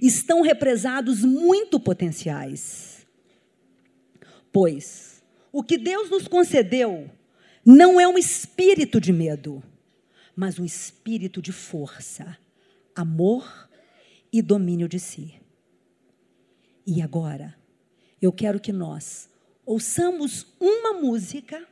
estão 0.00 0.42
represados 0.42 1.22
muito 1.22 1.78
potenciais. 1.80 3.06
Pois 4.52 5.22
o 5.52 5.62
que 5.62 5.78
Deus 5.78 6.10
nos 6.10 6.28
concedeu 6.28 7.10
não 7.64 8.00
é 8.00 8.06
um 8.06 8.18
espírito 8.18 9.00
de 9.00 9.12
medo, 9.12 9.62
mas 10.34 10.58
um 10.58 10.64
espírito 10.64 11.40
de 11.40 11.50
força, 11.50 12.36
amor 12.94 13.68
e 14.32 14.42
domínio 14.42 14.88
de 14.88 15.00
si. 15.00 15.34
E 16.86 17.02
agora, 17.02 17.56
eu 18.20 18.32
quero 18.32 18.60
que 18.60 18.72
nós 18.72 19.28
ouçamos 19.64 20.46
uma 20.60 20.92
música 20.92 21.66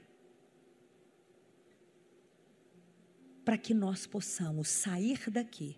para 3.45 3.59
que 3.59 3.75
nós 3.75 4.07
possamos 4.07 4.69
sair 4.69 5.29
daqui, 5.31 5.77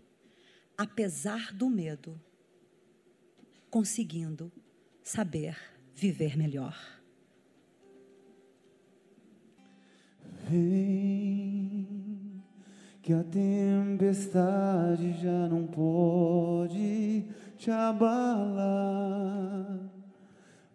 apesar 0.79 1.53
do 1.53 1.69
medo, 1.69 2.21
conseguindo 3.69 4.53
saber 5.03 5.59
viver 5.95 6.37
melhor. 6.37 6.77
Vem, 10.49 12.41
que 13.03 13.13
a 13.13 13.25
tempestade 13.25 15.13
já 15.21 15.49
não 15.49 15.67
pode 15.67 17.25
te 17.57 17.69
abalar. 17.71 19.67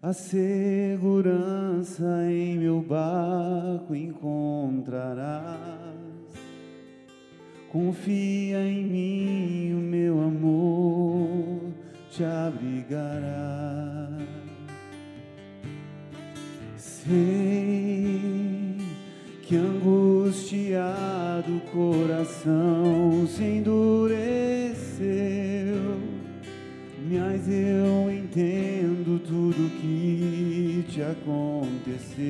A 0.01 0.13
segurança 0.13 2.03
em 2.29 2.57
meu 2.57 2.81
barco 2.81 3.95
encontrarás. 3.95 6.10
Confia 7.71 8.59
em 8.65 8.83
mim, 8.83 9.73
o 9.73 9.77
meu 9.77 10.21
amor 10.21 11.71
te 12.11 12.21
abrigará. 12.21 14.09
Sei 16.75 18.75
que 19.43 19.55
angustiado 19.55 21.55
o 21.55 21.61
coração 21.71 23.25
se 23.25 23.41
endureceu, 23.41 25.07
mas 27.09 27.47
eu 27.47 28.11
entendo 28.11 29.17
tudo 29.25 29.71
que 29.79 30.83
te 30.89 31.01
aconteceu. 31.01 32.21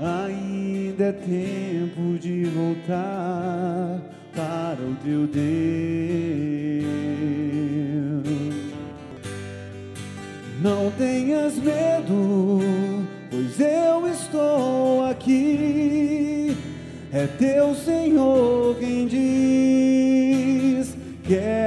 Ainda 0.00 0.47
é 1.02 1.12
tempo 1.12 2.18
de 2.18 2.44
voltar 2.44 4.00
para 4.34 4.82
o 4.82 4.94
teu 4.96 5.26
Deus. 5.26 5.48
Não 10.60 10.90
tenhas 10.92 11.56
medo, 11.56 12.60
pois 13.30 13.60
eu 13.60 14.08
estou 14.08 15.04
aqui. 15.04 16.56
É 17.12 17.26
teu 17.38 17.74
Senhor 17.74 18.76
quem 18.76 19.06
diz: 19.06 20.96
Quero 21.24 21.57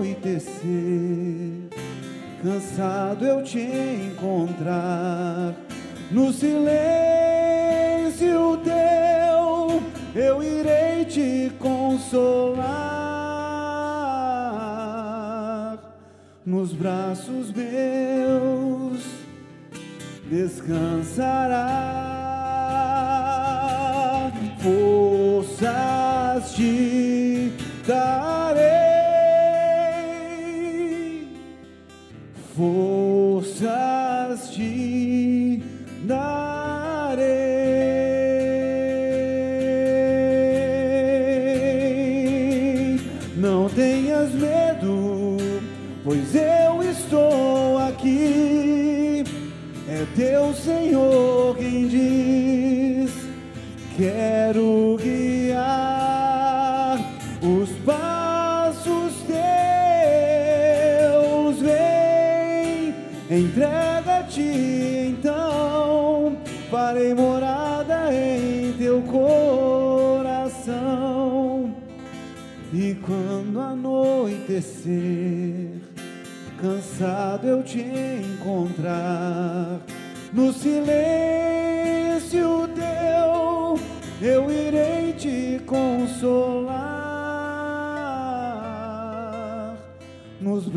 anoitecer, 0.00 1.68
cansado 2.42 3.26
eu 3.26 3.44
te 3.44 3.60
encontrar, 3.60 5.54
no 6.10 6.32
silêncio 6.32 6.70
teu 8.64 9.82
eu 10.14 10.42
irei 10.42 11.04
te 11.04 11.52
consolar. 11.58 12.70
Nos 16.46 16.72
braços 16.72 17.52
meus 17.52 19.04
descansará, 20.30 21.66
forças 24.62 26.54
te 26.54 27.52
darei, 27.86 28.39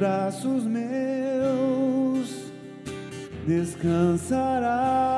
braços 0.04 0.66
meus 0.66 2.52
descansará, 3.48 5.13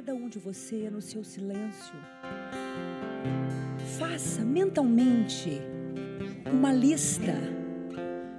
cada 0.00 0.14
um 0.14 0.30
de 0.30 0.38
você, 0.38 0.88
no 0.88 1.02
seu 1.02 1.22
silêncio, 1.22 1.94
faça 3.98 4.42
mentalmente 4.42 5.60
uma 6.50 6.72
lista 6.72 7.34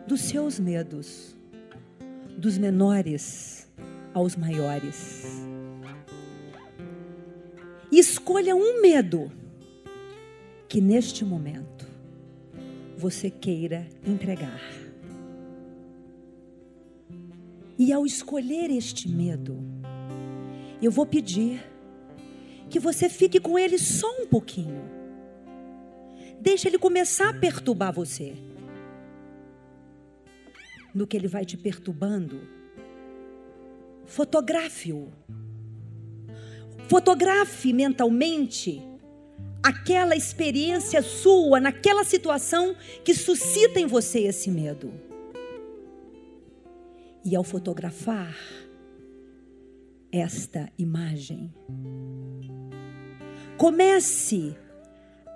dos 0.07 0.21
seus 0.21 0.59
medos, 0.59 1.37
dos 2.35 2.57
menores 2.57 3.71
aos 4.11 4.35
maiores. 4.35 5.23
E 7.91 7.99
escolha 7.99 8.55
um 8.55 8.81
medo 8.81 9.31
que 10.67 10.81
neste 10.81 11.23
momento 11.23 11.87
você 12.97 13.29
queira 13.29 13.87
entregar. 14.03 14.63
E 17.77 17.93
ao 17.93 18.03
escolher 18.03 18.71
este 18.71 19.07
medo, 19.07 19.60
eu 20.81 20.91
vou 20.91 21.05
pedir 21.05 21.63
que 22.69 22.79
você 22.79 23.09
fique 23.09 23.39
com 23.39 23.59
ele 23.59 23.77
só 23.77 24.09
um 24.21 24.25
pouquinho. 24.25 24.81
Deixa 26.39 26.67
ele 26.67 26.79
começar 26.79 27.29
a 27.29 27.33
perturbar 27.33 27.93
você. 27.93 28.35
No 30.93 31.05
que 31.05 31.15
ele 31.15 31.27
vai 31.27 31.45
te 31.45 31.55
perturbando, 31.55 32.41
fotografe-o. 34.05 35.09
Fotografe 36.87 37.71
mentalmente 37.71 38.81
aquela 39.63 40.15
experiência 40.15 41.01
sua, 41.01 41.59
naquela 41.59 42.03
situação 42.03 42.75
que 43.05 43.13
suscita 43.13 43.79
em 43.79 43.85
você 43.85 44.21
esse 44.21 44.49
medo. 44.49 44.91
E 47.23 47.35
ao 47.35 47.43
fotografar, 47.43 48.35
esta 50.11 50.69
imagem. 50.77 51.53
Comece 53.57 54.57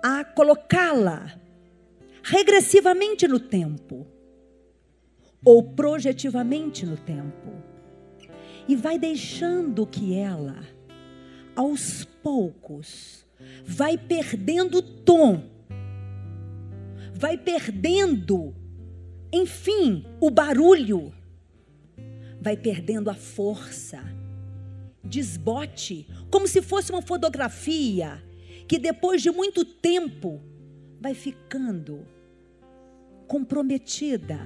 a 0.02 0.24
colocá-la 0.24 1.40
regressivamente 2.22 3.26
no 3.28 3.38
tempo 3.38 4.06
ou 5.44 5.62
projetivamente 5.62 6.84
no 6.84 6.96
tempo. 6.96 7.52
E 8.68 8.74
vai 8.74 8.98
deixando 8.98 9.86
que 9.86 10.18
ela, 10.18 10.60
aos 11.54 12.04
poucos, 12.04 13.24
vai 13.64 13.96
perdendo 13.96 14.82
tom, 14.82 15.44
vai 17.14 17.38
perdendo, 17.38 18.52
enfim, 19.32 20.04
o 20.20 20.30
barulho, 20.30 21.14
vai 22.40 22.56
perdendo 22.56 23.08
a 23.08 23.14
força. 23.14 24.15
Desbote, 25.06 26.06
como 26.30 26.46
se 26.46 26.60
fosse 26.60 26.92
uma 26.92 27.02
fotografia 27.02 28.22
que 28.68 28.78
depois 28.78 29.22
de 29.22 29.30
muito 29.30 29.64
tempo 29.64 30.40
vai 31.00 31.14
ficando 31.14 32.06
comprometida 33.26 34.38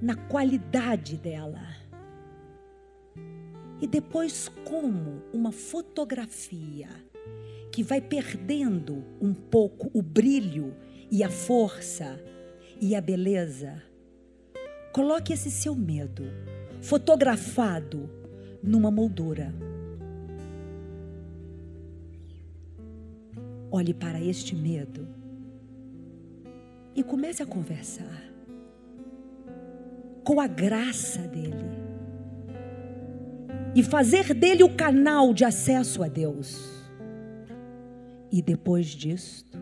na 0.00 0.14
qualidade 0.14 1.16
dela. 1.16 1.76
E 3.80 3.86
depois, 3.86 4.48
como 4.64 5.22
uma 5.32 5.52
fotografia 5.52 6.88
que 7.72 7.82
vai 7.82 8.00
perdendo 8.00 9.04
um 9.20 9.32
pouco 9.32 9.90
o 9.94 10.02
brilho 10.02 10.74
e 11.10 11.22
a 11.22 11.30
força 11.30 12.20
e 12.80 12.94
a 12.94 13.00
beleza, 13.00 13.82
coloque 14.92 15.32
esse 15.32 15.50
seu 15.50 15.74
medo 15.74 16.24
fotografado 16.80 18.10
numa 18.62 18.90
moldura. 18.90 19.54
Olhe 23.70 23.94
para 23.94 24.20
este 24.20 24.54
medo 24.54 25.06
e 26.94 27.02
comece 27.02 27.42
a 27.42 27.46
conversar 27.46 28.30
com 30.24 30.40
a 30.40 30.46
graça 30.46 31.20
dele 31.28 31.80
e 33.74 33.82
fazer 33.82 34.34
dele 34.34 34.64
o 34.64 34.74
canal 34.74 35.32
de 35.32 35.44
acesso 35.44 36.02
a 36.02 36.08
Deus. 36.08 36.88
E 38.32 38.42
depois 38.42 38.86
disto, 38.86 39.58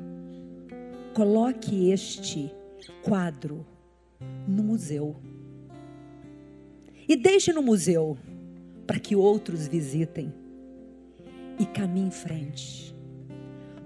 coloque 1.15 1.91
este 1.91 2.51
quadro 3.03 3.67
no 4.47 4.63
museu. 4.63 5.17
E 7.09 7.17
deixe 7.17 7.53
no 7.53 7.63
museu 7.63 8.17
para 8.87 8.99
que 8.99 9.17
outros 9.17 9.67
visitem. 9.67 10.33
E 11.59 11.67
caminhe 11.67 12.07
em 12.07 12.11
frente, 12.11 12.95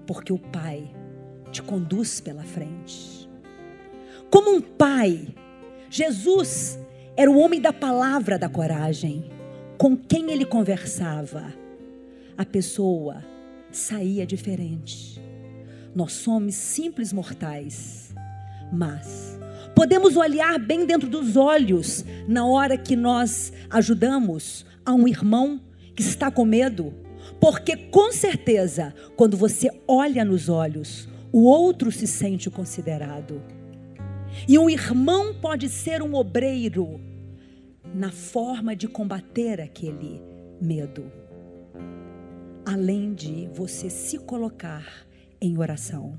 porque 0.05 0.33
o 0.33 0.37
Pai 0.37 0.93
te 1.51 1.61
conduz 1.61 2.19
pela 2.19 2.43
frente. 2.43 3.29
Como 4.29 4.55
um 4.55 4.61
pai 4.61 5.27
Jesus 5.89 6.79
era 7.15 7.29
o 7.29 7.37
homem 7.37 7.61
da 7.61 7.71
palavra 7.71 8.39
da 8.39 8.49
coragem. 8.49 9.29
Com 9.77 9.95
quem 9.95 10.31
ele 10.31 10.45
conversava, 10.45 11.53
a 12.35 12.43
pessoa 12.43 13.23
saía 13.71 14.25
diferente. 14.25 15.21
Nós 15.93 16.13
somos 16.13 16.55
simples 16.55 17.13
mortais, 17.13 18.15
mas 18.71 19.39
podemos 19.75 20.17
olhar 20.17 20.57
bem 20.57 20.87
dentro 20.87 21.07
dos 21.07 21.37
olhos 21.37 22.03
na 22.27 22.43
hora 22.43 22.75
que 22.75 22.95
nós 22.95 23.53
ajudamos 23.69 24.65
a 24.83 24.93
um 24.93 25.07
irmão 25.07 25.61
que 25.95 26.01
está 26.01 26.31
com 26.31 26.43
medo, 26.43 26.91
porque 27.43 27.75
com 27.75 28.09
certeza, 28.13 28.95
quando 29.17 29.35
você 29.35 29.69
olha 29.85 30.23
nos 30.23 30.47
olhos, 30.47 31.09
o 31.29 31.43
outro 31.43 31.91
se 31.91 32.07
sente 32.07 32.49
considerado. 32.49 33.41
E 34.47 34.57
um 34.57 34.69
irmão 34.69 35.33
pode 35.41 35.67
ser 35.67 36.01
um 36.01 36.15
obreiro 36.15 37.01
na 37.93 38.13
forma 38.13 38.73
de 38.73 38.87
combater 38.87 39.59
aquele 39.59 40.21
medo. 40.61 41.11
Além 42.65 43.13
de 43.13 43.49
você 43.53 43.89
se 43.89 44.19
colocar 44.19 45.05
em 45.41 45.57
oração. 45.57 46.17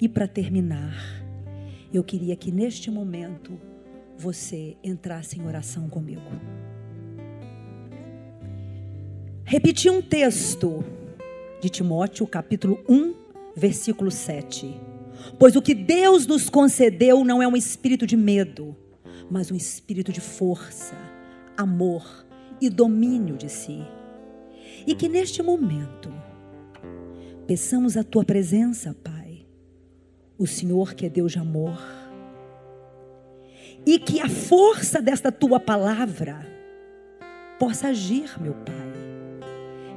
E 0.00 0.08
para 0.08 0.26
terminar, 0.26 0.96
eu 1.92 2.02
queria 2.02 2.36
que 2.36 2.50
neste 2.50 2.90
momento 2.90 3.60
você 4.16 4.78
entrasse 4.82 5.38
em 5.38 5.46
oração 5.46 5.90
comigo. 5.90 6.22
Repeti 9.48 9.88
um 9.88 10.02
texto 10.02 10.84
de 11.60 11.68
Timóteo, 11.68 12.26
capítulo 12.26 12.82
1, 12.88 13.14
versículo 13.54 14.10
7. 14.10 14.74
Pois 15.38 15.54
o 15.54 15.62
que 15.62 15.72
Deus 15.72 16.26
nos 16.26 16.50
concedeu 16.50 17.24
não 17.24 17.40
é 17.40 17.46
um 17.46 17.56
espírito 17.56 18.08
de 18.08 18.16
medo, 18.16 18.76
mas 19.30 19.48
um 19.48 19.54
espírito 19.54 20.10
de 20.10 20.20
força, 20.20 20.96
amor 21.56 22.26
e 22.60 22.68
domínio 22.68 23.36
de 23.36 23.48
si. 23.48 23.86
E 24.84 24.96
que 24.96 25.08
neste 25.08 25.44
momento 25.44 26.12
peçamos 27.46 27.96
a 27.96 28.02
tua 28.02 28.24
presença, 28.24 28.96
Pai, 29.04 29.46
o 30.36 30.44
Senhor 30.44 30.92
que 30.92 31.06
é 31.06 31.08
Deus 31.08 31.30
de 31.30 31.38
amor, 31.38 31.80
e 33.86 33.96
que 34.00 34.20
a 34.20 34.28
força 34.28 35.00
desta 35.00 35.30
tua 35.30 35.60
palavra 35.60 36.44
possa 37.60 37.88
agir, 37.88 38.42
meu 38.42 38.52
Pai, 38.52 38.95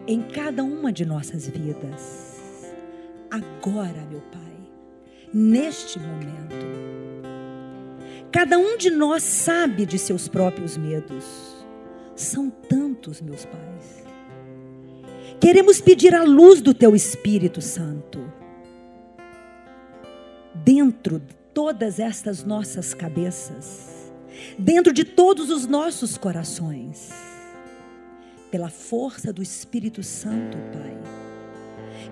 em 0.10 0.22
cada 0.22 0.64
uma 0.64 0.92
de 0.92 1.06
nossas 1.06 1.48
vidas. 1.48 2.42
Agora, 3.30 4.06
meu 4.10 4.22
Pai 4.22 4.50
neste 5.34 6.00
momento. 6.00 6.56
Cada 8.32 8.58
um 8.58 8.78
de 8.78 8.90
nós 8.90 9.24
sabe 9.24 9.86
de 9.86 9.98
seus 9.98 10.28
próprios 10.28 10.78
medos. 10.78 11.26
São 12.16 12.50
tantos, 12.50 13.22
meus 13.22 13.46
pais. 13.46 14.04
Queremos 15.40 15.80
pedir 15.80 16.14
a 16.14 16.24
luz 16.24 16.62
do 16.62 16.74
teu 16.74 16.96
Espírito 16.96 17.62
Santo 17.62 18.20
dentro 20.54 21.20
de 21.20 21.34
todas 21.54 22.00
estas 22.00 22.44
nossas 22.44 22.94
cabeças, 22.94 24.12
dentro 24.58 24.92
de 24.92 25.04
todos 25.04 25.50
os 25.50 25.66
nossos 25.66 26.18
corações, 26.18 27.10
pela 28.52 28.70
força 28.70 29.32
do 29.32 29.42
Espírito 29.42 30.04
Santo, 30.04 30.58
Pai 30.74 31.20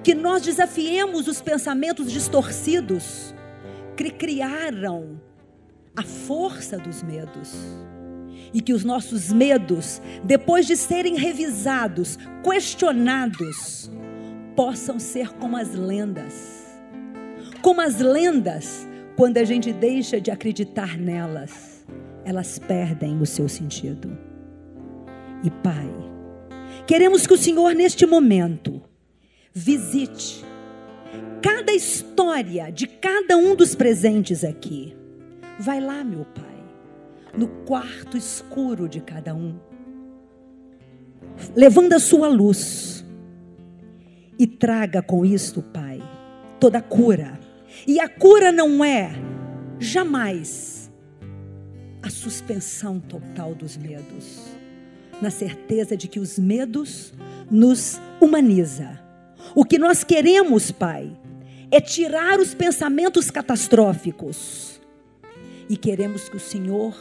que 0.08 0.16
nós 0.16 0.42
desafiemos 0.42 1.28
os 1.28 1.42
pensamentos 1.42 2.10
distorcidos 2.10 3.36
que 3.96 4.10
criaram 4.10 5.20
a 5.96 6.02
força 6.02 6.78
dos 6.78 7.04
medos. 7.04 7.54
E 8.54 8.62
que 8.62 8.72
os 8.72 8.86
nossos 8.86 9.34
medos, 9.34 10.02
depois 10.24 10.66
de 10.66 10.78
serem 10.78 11.18
revisados, 11.18 12.18
questionados, 12.42 13.92
possam 14.56 14.98
ser 14.98 15.34
como 15.34 15.58
as 15.58 15.74
lendas. 15.74 16.66
Como 17.62 17.82
as 17.82 18.00
lendas, 18.00 18.88
quando 19.18 19.38
a 19.38 19.44
gente 19.44 19.74
deixa 19.74 20.22
de 20.22 20.32
acreditar 20.32 20.98
nelas, 20.98 21.86
elas 22.24 22.58
perdem 22.58 23.20
o 23.20 23.26
seu 23.26 23.50
sentido. 23.50 24.18
E 25.44 25.50
Pai, 25.50 25.92
queremos 26.88 27.28
que 27.28 27.34
o 27.34 27.38
Senhor, 27.38 27.76
neste 27.76 28.06
momento, 28.06 28.82
visite 29.54 30.44
cada 31.42 31.74
história 31.74 32.72
de 32.72 32.88
cada 32.88 33.38
um 33.38 33.56
dos 33.56 33.76
presentes 33.76 34.44
aqui. 34.44 34.96
Vai 35.60 35.82
lá, 35.82 36.04
meu 36.04 36.26
Pai, 36.26 36.64
no 37.38 37.48
quarto 37.66 38.18
escuro 38.18 38.88
de 38.88 39.02
cada 39.02 39.36
um, 39.36 39.60
levando 41.56 41.94
a 41.94 42.00
sua 42.00 42.30
luz 42.30 43.06
e 44.40 44.48
traga 44.48 45.02
com 45.02 45.26
isto, 45.26 45.62
Pai, 45.62 46.02
toda 46.60 46.78
a 46.78 46.82
cura. 46.82 47.40
E 47.86 48.00
a 48.00 48.08
cura 48.08 48.52
não 48.52 48.84
é 48.84 49.12
jamais 49.80 50.92
a 52.02 52.10
suspensão 52.10 53.00
total 53.00 53.54
dos 53.54 53.76
medos, 53.76 54.57
na 55.22 55.30
certeza 55.30 55.98
de 55.98 56.08
que 56.08 56.20
os 56.20 56.38
medos 56.38 57.14
nos 57.50 58.00
humaniza 58.20 59.08
o 59.56 59.66
que 59.66 59.78
nós 59.78 60.04
queremos, 60.04 60.72
Pai, 60.72 61.12
é 61.72 61.80
tirar 61.82 62.40
os 62.40 62.54
pensamentos 62.54 63.32
catastróficos. 63.32 64.80
E 65.70 65.76
queremos 65.76 66.30
que 66.30 66.38
o 66.38 66.40
Senhor, 66.40 66.96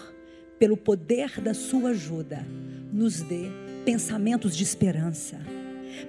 pelo 0.59 0.77
poder 0.77 1.41
da 1.41 1.55
Sua 1.55 1.91
ajuda, 1.91 2.47
nos 2.93 3.21
dê 3.21 3.51
pensamentos 3.85 4.57
de 4.57 4.65
esperança, 4.65 5.39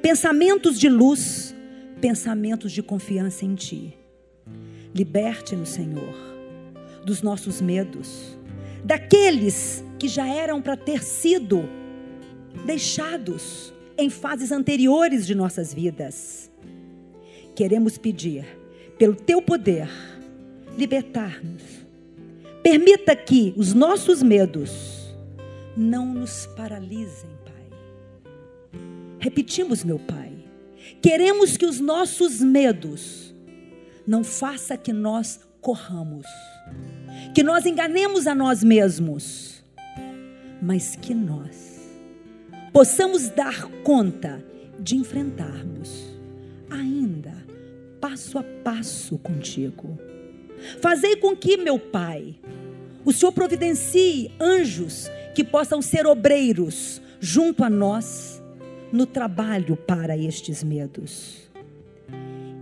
pensamentos 0.02 0.80
de 0.80 0.90
luz, 0.90 1.54
pensamentos 2.02 2.72
de 2.72 2.82
confiança 2.82 3.46
em 3.46 3.56
Ti. 3.56 3.94
Liberte-nos, 4.96 5.70
Senhor, 5.70 6.16
dos 7.06 7.22
nossos 7.22 7.62
medos, 7.62 8.38
daqueles 8.84 9.84
que 10.00 10.08
já 10.08 10.28
eram 10.28 10.62
para 10.62 10.76
ter 10.76 11.04
sido 11.04 11.68
deixados 12.66 13.74
em 13.98 14.10
fases 14.10 14.52
anteriores 14.52 15.26
de 15.26 15.34
nossas 15.34 15.74
vidas. 15.74 16.52
Queremos 17.56 17.98
pedir, 17.98 18.46
pelo 18.98 19.16
teu 19.16 19.42
poder, 19.42 19.90
libertar-nos. 20.78 21.64
Permita 22.62 23.16
que 23.16 23.54
os 23.58 23.74
nossos 23.74 24.22
medos 24.22 25.16
não 25.76 26.06
nos 26.06 26.46
paralisem, 26.56 27.30
Pai. 27.44 28.80
Repetimos, 29.20 29.84
meu 29.84 29.98
Pai. 29.98 30.34
Queremos 31.02 31.58
que 31.58 31.66
os 31.66 31.80
nossos 31.80 32.42
medos 32.42 33.34
não 34.06 34.24
faça 34.24 34.78
que 34.78 34.94
nós 34.94 35.40
corramos, 35.60 36.26
que 37.34 37.44
nós 37.44 37.66
enganemos 37.66 38.26
a 38.28 38.34
nós 38.34 38.64
mesmos, 38.64 39.64
mas 40.62 40.96
que 40.96 41.14
nós 41.14 41.67
possamos 42.72 43.30
dar 43.30 43.64
conta 43.84 44.44
de 44.80 44.96
enfrentarmos 44.96 46.18
ainda 46.70 47.34
passo 48.00 48.38
a 48.38 48.44
passo 48.64 49.18
contigo. 49.18 49.98
Fazei 50.82 51.16
com 51.18 51.36
que, 51.36 51.58
meu 51.58 51.80
Pai, 51.80 52.36
o 53.06 53.12
Senhor 53.12 53.32
providencie 53.32 54.32
anjos 54.40 55.10
que 55.34 55.44
possam 55.44 55.82
ser 55.82 56.06
obreiros 56.06 57.02
junto 57.20 57.64
a 57.64 57.70
nós 57.70 58.42
no 58.92 59.06
trabalho 59.06 59.76
para 59.76 60.18
estes 60.18 60.64
medos. 60.64 61.48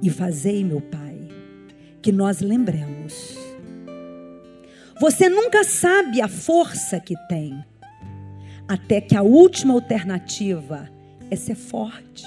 E 0.02 0.10
fazei, 0.10 0.64
meu 0.64 0.82
Pai, 0.82 1.16
que 2.02 2.12
nós 2.12 2.42
lembremos. 2.42 3.38
Você 5.00 5.28
nunca 5.28 5.64
sabe 5.64 6.22
a 6.22 6.28
força 6.28 7.00
que 7.00 7.16
tem, 7.28 7.64
até 8.68 9.00
que 9.02 9.16
a 9.16 9.22
última 9.22 9.74
alternativa 9.74 10.90
é 11.30 11.36
ser 11.36 11.56
forte. 11.56 12.26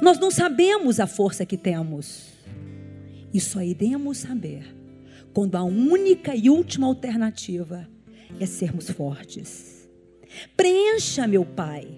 Nós 0.00 0.18
não 0.18 0.30
sabemos 0.30 1.00
a 1.00 1.06
força 1.06 1.44
que 1.44 1.56
temos, 1.56 2.28
e 3.32 3.40
só 3.40 3.60
iremos 3.62 4.18
saber 4.18 4.74
quando 5.32 5.56
a 5.56 5.62
única 5.62 6.34
e 6.34 6.48
última 6.48 6.86
alternativa 6.86 7.88
é 8.38 8.46
sermos 8.46 8.90
fortes. 8.90 9.88
Preencha, 10.56 11.26
meu 11.26 11.44
Pai, 11.44 11.88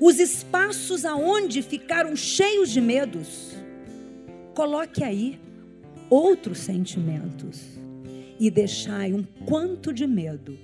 os 0.00 0.18
espaços 0.18 1.04
aonde 1.04 1.62
ficaram 1.62 2.14
cheios 2.14 2.70
de 2.70 2.80
medos 2.80 3.62
Coloque 4.54 5.02
aí 5.02 5.40
outros 6.10 6.58
sentimentos 6.58 7.62
e 8.38 8.50
deixai 8.50 9.14
um 9.14 9.22
quanto 9.46 9.94
de 9.94 10.06
medo 10.06 10.58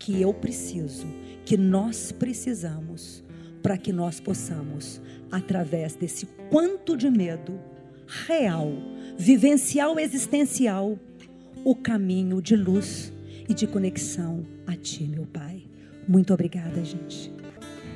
que 0.00 0.20
eu 0.20 0.34
preciso, 0.34 1.06
que 1.44 1.56
nós 1.56 2.10
precisamos, 2.10 3.22
para 3.62 3.76
que 3.76 3.92
nós 3.92 4.18
possamos, 4.18 5.00
através 5.30 5.94
desse 5.94 6.26
quanto 6.50 6.96
de 6.96 7.10
medo 7.10 7.60
real, 8.26 8.72
vivencial, 9.16 9.98
existencial, 9.98 10.98
o 11.62 11.76
caminho 11.76 12.40
de 12.40 12.56
luz 12.56 13.12
e 13.48 13.54
de 13.54 13.66
conexão 13.66 14.42
a 14.66 14.74
Ti, 14.74 15.04
meu 15.04 15.26
Pai. 15.26 15.62
Muito 16.08 16.32
obrigada, 16.32 16.82
gente. 16.82 17.30